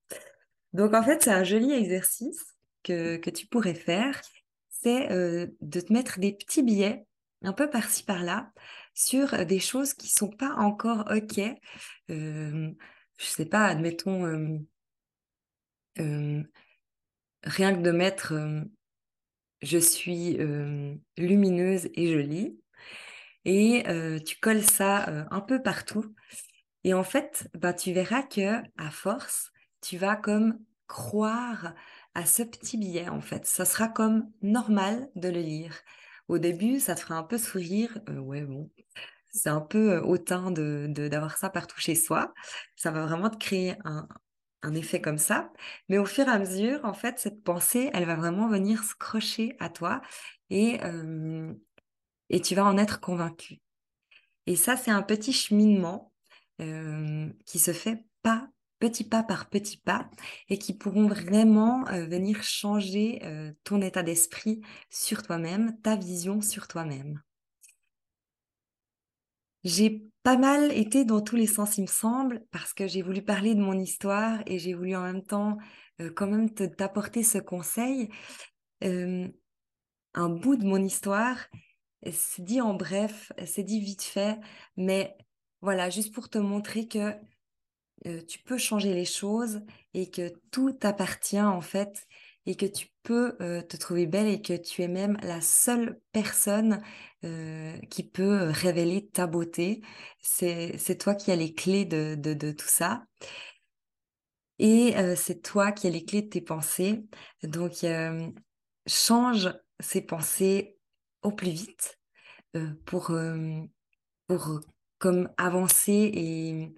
Donc, 0.72 0.94
en 0.94 1.02
fait, 1.02 1.24
c'est 1.24 1.32
un 1.32 1.42
joli 1.42 1.72
exercice 1.72 2.54
que, 2.84 3.16
tu 3.30 3.48
pourrais 3.48 3.74
faire. 3.74 4.22
C'est 4.68 5.10
euh, 5.10 5.48
de 5.60 5.80
te 5.80 5.92
mettre 5.92 6.20
des 6.20 6.32
petits 6.32 6.62
billets 6.62 7.04
un 7.42 7.52
peu 7.52 7.68
par-ci, 7.68 8.04
par-là 8.04 8.52
sur 8.94 9.44
des 9.44 9.58
choses 9.58 9.92
qui 9.94 10.08
sont 10.08 10.30
pas 10.30 10.54
encore 10.54 11.10
OK. 11.10 11.40
je 12.08 12.72
sais 13.18 13.46
pas, 13.46 13.64
admettons 13.64 14.22
rien 15.96 17.74
que 17.74 17.80
de 17.80 17.90
mettre 17.90 18.34
je 19.62 19.78
suis 19.78 20.38
lumineuse 21.16 21.88
et 21.94 22.12
jolie, 22.12 22.56
et 23.44 23.84
tu 24.26 24.38
colles 24.40 24.64
ça 24.64 25.26
un 25.30 25.40
peu 25.40 25.62
partout. 25.62 26.14
Et 26.84 26.94
en 26.94 27.04
fait, 27.04 27.48
bah, 27.54 27.74
tu 27.74 27.92
verras 27.92 28.22
que 28.22 28.62
à 28.78 28.90
force, 28.90 29.52
tu 29.82 29.98
vas 29.98 30.16
comme 30.16 30.58
croire 30.86 31.74
à 32.14 32.26
ce 32.26 32.42
petit 32.42 32.78
billet 32.78 33.08
en 33.08 33.20
fait. 33.20 33.46
Ça 33.46 33.64
sera 33.64 33.88
comme 33.88 34.30
normal 34.42 35.08
de 35.14 35.28
le 35.28 35.40
lire. 35.40 35.76
Au 36.28 36.38
début, 36.38 36.80
ça 36.80 36.94
te 36.94 37.00
fera 37.00 37.16
un 37.16 37.22
peu 37.22 37.38
sourire. 37.38 37.98
ouais, 38.08 38.42
bon, 38.42 38.70
c'est 39.32 39.50
un 39.50 39.60
peu 39.60 39.98
hautain 39.98 40.50
de 40.50 40.86
d'avoir 41.08 41.36
ça 41.36 41.50
partout 41.50 41.78
chez 41.80 41.94
soi. 41.94 42.32
Ça 42.76 42.90
va 42.90 43.06
vraiment 43.06 43.30
te 43.30 43.36
créer 43.36 43.76
un, 43.84 44.08
un 44.62 44.74
effet 44.74 45.00
comme 45.00 45.18
ça. 45.18 45.52
Mais 45.88 45.98
au 45.98 46.04
fur 46.04 46.26
et 46.26 46.30
à 46.30 46.38
mesure, 46.38 46.84
en 46.84 46.94
fait, 46.94 47.18
cette 47.18 47.42
pensée, 47.42 47.90
elle 47.94 48.04
va 48.06 48.16
vraiment 48.16 48.48
venir 48.48 48.84
se 48.84 48.94
crocher 48.94 49.56
à 49.60 49.68
toi 49.70 50.00
et, 50.50 50.80
et 52.30 52.40
tu 52.40 52.54
vas 52.54 52.64
en 52.64 52.78
être 52.78 53.00
convaincu. 53.00 53.60
Et 54.46 54.56
ça, 54.56 54.76
c'est 54.76 54.90
un 54.90 55.02
petit 55.02 55.32
cheminement 55.32 56.12
qui 57.46 57.58
se 57.58 57.72
fait 57.72 58.04
pas 58.22 58.50
petit 58.80 59.04
pas 59.04 59.22
par 59.22 59.48
petit 59.48 59.76
pas 59.76 60.10
et 60.48 60.58
qui 60.58 60.74
pourront 60.74 61.06
vraiment 61.06 61.84
venir 61.84 62.42
changer 62.42 63.20
ton 63.62 63.80
état 63.80 64.02
d'esprit 64.02 64.62
sur 64.88 65.22
toi-même, 65.22 65.78
ta 65.82 65.96
vision 65.96 66.40
sur 66.40 66.66
toi-même. 66.66 67.22
J'ai 69.62 70.02
pas 70.22 70.38
mal 70.38 70.72
été 70.72 71.04
dans 71.04 71.20
tous 71.20 71.36
les 71.36 71.46
sens, 71.46 71.76
il 71.76 71.82
me 71.82 71.86
semble, 71.86 72.44
parce 72.50 72.72
que 72.72 72.86
j'ai 72.86 73.02
voulu 73.02 73.22
parler 73.22 73.54
de 73.54 73.60
mon 73.60 73.78
histoire 73.78 74.40
et 74.46 74.58
j'ai 74.58 74.72
voulu 74.72 74.96
en 74.96 75.02
même 75.02 75.22
temps 75.22 75.58
euh, 76.00 76.10
quand 76.10 76.26
même 76.26 76.50
t'apporter 76.50 77.22
ce 77.22 77.38
conseil. 77.38 78.08
un 78.82 80.28
bout 80.28 80.56
de 80.56 80.64
mon 80.64 80.82
histoire, 80.82 81.36
c'est 82.10 82.42
dit 82.44 82.60
en 82.60 82.74
bref, 82.74 83.32
c'est 83.46 83.62
dit 83.62 83.80
vite 83.80 84.02
fait, 84.02 84.38
mais 84.76 85.16
voilà, 85.60 85.90
juste 85.90 86.14
pour 86.14 86.28
te 86.30 86.38
montrer 86.38 86.88
que 86.88 87.14
euh, 88.06 88.22
tu 88.26 88.38
peux 88.38 88.58
changer 88.58 88.94
les 88.94 89.04
choses 89.04 89.60
et 89.94 90.10
que 90.10 90.32
tout 90.50 90.72
t'appartient 90.72 91.40
en 91.40 91.60
fait 91.60 92.06
et 92.46 92.56
que 92.56 92.64
tu 92.66 92.88
peux 93.02 93.36
euh, 93.42 93.62
te 93.62 93.76
trouver 93.76 94.06
belle 94.06 94.26
et 94.28 94.40
que 94.40 94.56
tu 94.56 94.82
es 94.82 94.88
même 94.88 95.18
la 95.22 95.42
seule 95.42 96.00
personne 96.12 96.82
euh, 97.24 97.76
qui 97.90 98.02
peut 98.02 98.48
révéler 98.50 99.06
ta 99.06 99.26
beauté. 99.26 99.82
C'est 100.22 100.98
toi 100.98 101.14
qui 101.14 101.30
as 101.30 101.36
les 101.36 101.54
clés 101.54 101.84
de, 101.84 102.14
de, 102.14 102.52
tout 102.52 102.68
ça. 102.68 103.04
Et 104.58 104.94
c'est 105.16 105.42
toi 105.42 105.72
qui 105.72 105.86
as 105.86 105.90
les 105.90 106.04
clés 106.04 106.22
de 106.22 106.28
tes 106.28 106.40
pensées. 106.42 107.04
Donc, 107.42 107.84
change 108.86 109.50
ces 109.80 110.02
pensées 110.02 110.79
au 111.22 111.32
plus 111.32 111.50
vite 111.50 111.98
pour, 112.84 113.12
pour 114.26 114.60
comme 114.98 115.30
avancer 115.38 116.10
et, 116.14 116.74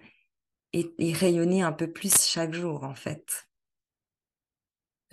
et, 0.73 1.13
rayonner 1.13 1.61
un 1.61 1.71
peu 1.71 1.91
plus 1.91 2.25
chaque 2.25 2.53
jour, 2.53 2.83
en 2.83 2.95
fait. 2.95 3.47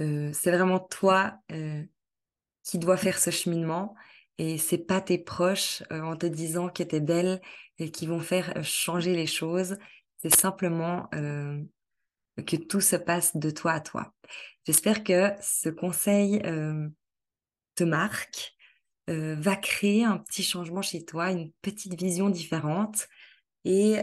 Euh, 0.00 0.30
c'est 0.32 0.50
vraiment 0.50 0.80
toi 0.80 1.34
euh, 1.52 1.84
qui 2.62 2.78
dois 2.78 2.96
faire 2.96 3.18
ce 3.18 3.30
cheminement 3.30 3.94
et 4.38 4.56
c'est 4.56 4.78
pas 4.78 5.02
tes 5.02 5.18
proches 5.18 5.82
euh, 5.92 6.00
en 6.00 6.16
te 6.16 6.24
disant 6.24 6.70
que 6.70 6.82
tu 6.82 6.96
es 6.96 7.00
belle 7.00 7.42
et 7.78 7.90
qui 7.90 8.06
vont 8.06 8.20
faire 8.20 8.64
changer 8.64 9.14
les 9.14 9.26
choses. 9.26 9.76
C'est 10.16 10.34
simplement 10.34 11.08
que 11.12 12.56
tout 12.56 12.82
se 12.82 12.96
passe 12.96 13.36
de 13.36 13.50
toi 13.50 13.72
à 13.72 13.80
toi. 13.80 14.12
J'espère 14.66 15.02
que 15.02 15.30
ce 15.40 15.70
conseil 15.70 16.42
te 17.74 17.84
marque, 17.84 18.54
va 19.10 19.56
créer 19.56 20.04
un 20.04 20.18
petit 20.18 20.42
changement 20.42 20.82
chez 20.82 21.04
toi, 21.04 21.30
une 21.30 21.50
petite 21.62 21.94
vision 21.94 22.30
différente 22.30 23.08
et 23.64 24.00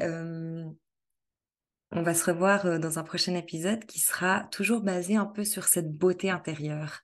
on 1.92 2.02
va 2.02 2.14
se 2.14 2.26
revoir 2.26 2.66
euh, 2.66 2.80
dans 2.80 3.00
un 3.00 3.04
prochain 3.04 3.36
épisode 3.36 3.86
qui 3.86 4.00
sera 4.00 4.42
toujours 4.52 4.82
basé 4.82 5.16
un 5.16 5.26
peu 5.26 5.44
sur 5.46 5.66
cette 5.66 5.92
beauté 5.92 6.30
intérieure. 6.30 7.02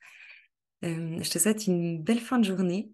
Euh, 0.83 1.17
je 1.21 1.29
te 1.29 1.39
souhaite 1.39 1.67
une 1.67 2.01
belle 2.01 2.19
fin 2.19 2.39
de 2.39 2.43
journée 2.43 2.89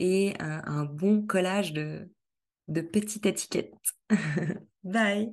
et 0.00 0.34
un, 0.40 0.86
bon 0.86 1.26
collage 1.26 1.74
de, 1.74 2.10
de 2.68 2.80
petites 2.80 3.26
étiquettes. 3.26 3.74
Bye 4.82 5.30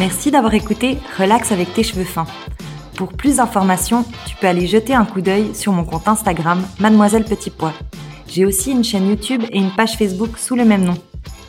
Merci 0.00 0.32
d'avoir 0.32 0.52
écouté 0.54 0.98
Relax 1.16 1.52
avec 1.52 1.72
tes 1.74 1.84
cheveux 1.84 2.04
fins. 2.04 2.26
Pour 3.02 3.14
plus 3.14 3.38
d'informations, 3.38 4.04
tu 4.26 4.36
peux 4.36 4.46
aller 4.46 4.68
jeter 4.68 4.94
un 4.94 5.04
coup 5.04 5.22
d'œil 5.22 5.56
sur 5.56 5.72
mon 5.72 5.82
compte 5.82 6.06
Instagram 6.06 6.62
Mademoiselle 6.78 7.24
Petit 7.24 7.50
Pois. 7.50 7.72
J'ai 8.28 8.46
aussi 8.46 8.70
une 8.70 8.84
chaîne 8.84 9.08
YouTube 9.08 9.42
et 9.50 9.58
une 9.58 9.72
page 9.72 9.96
Facebook 9.96 10.38
sous 10.38 10.54
le 10.54 10.64
même 10.64 10.84
nom. 10.84 10.94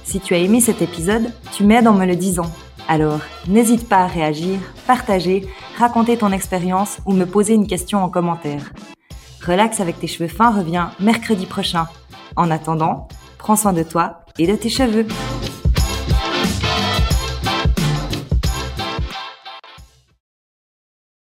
Si 0.04 0.20
tu 0.20 0.34
as 0.34 0.39
aimé 0.39 0.62
cet 0.62 0.82
épisode, 0.82 1.32
tu 1.52 1.63
m'aides 1.63 1.88
en 1.88 1.94
me 1.94 2.08
le 2.08 2.16
disant. 2.16 2.52
Alors, 2.88 3.20
n'hésite 3.48 3.88
pas 3.88 3.98
à 3.98 4.08
réagir, 4.08 4.58
partager, 4.88 5.48
raconter 5.78 6.18
ton 6.18 6.32
expérience 6.32 6.98
ou 7.06 7.13
me 7.13 7.28
poser 7.28 7.54
une 7.54 7.68
question 7.68 8.04
en 8.04 8.10
commentaire. 8.10 8.74
Relax 9.46 9.80
avec 9.80 10.00
tes 10.00 10.08
cheveux 10.08 10.30
fins 10.30 10.50
revient 10.50 10.88
mercredi 11.00 11.46
prochain. 11.46 11.86
En 12.36 12.50
attendant, 12.50 13.08
prends 13.38 13.56
soin 13.56 13.74
de 13.74 13.84
toi 13.84 14.22
et 14.39 14.48
de 14.48 14.56
tes 14.56 14.70
cheveux. 14.70 15.06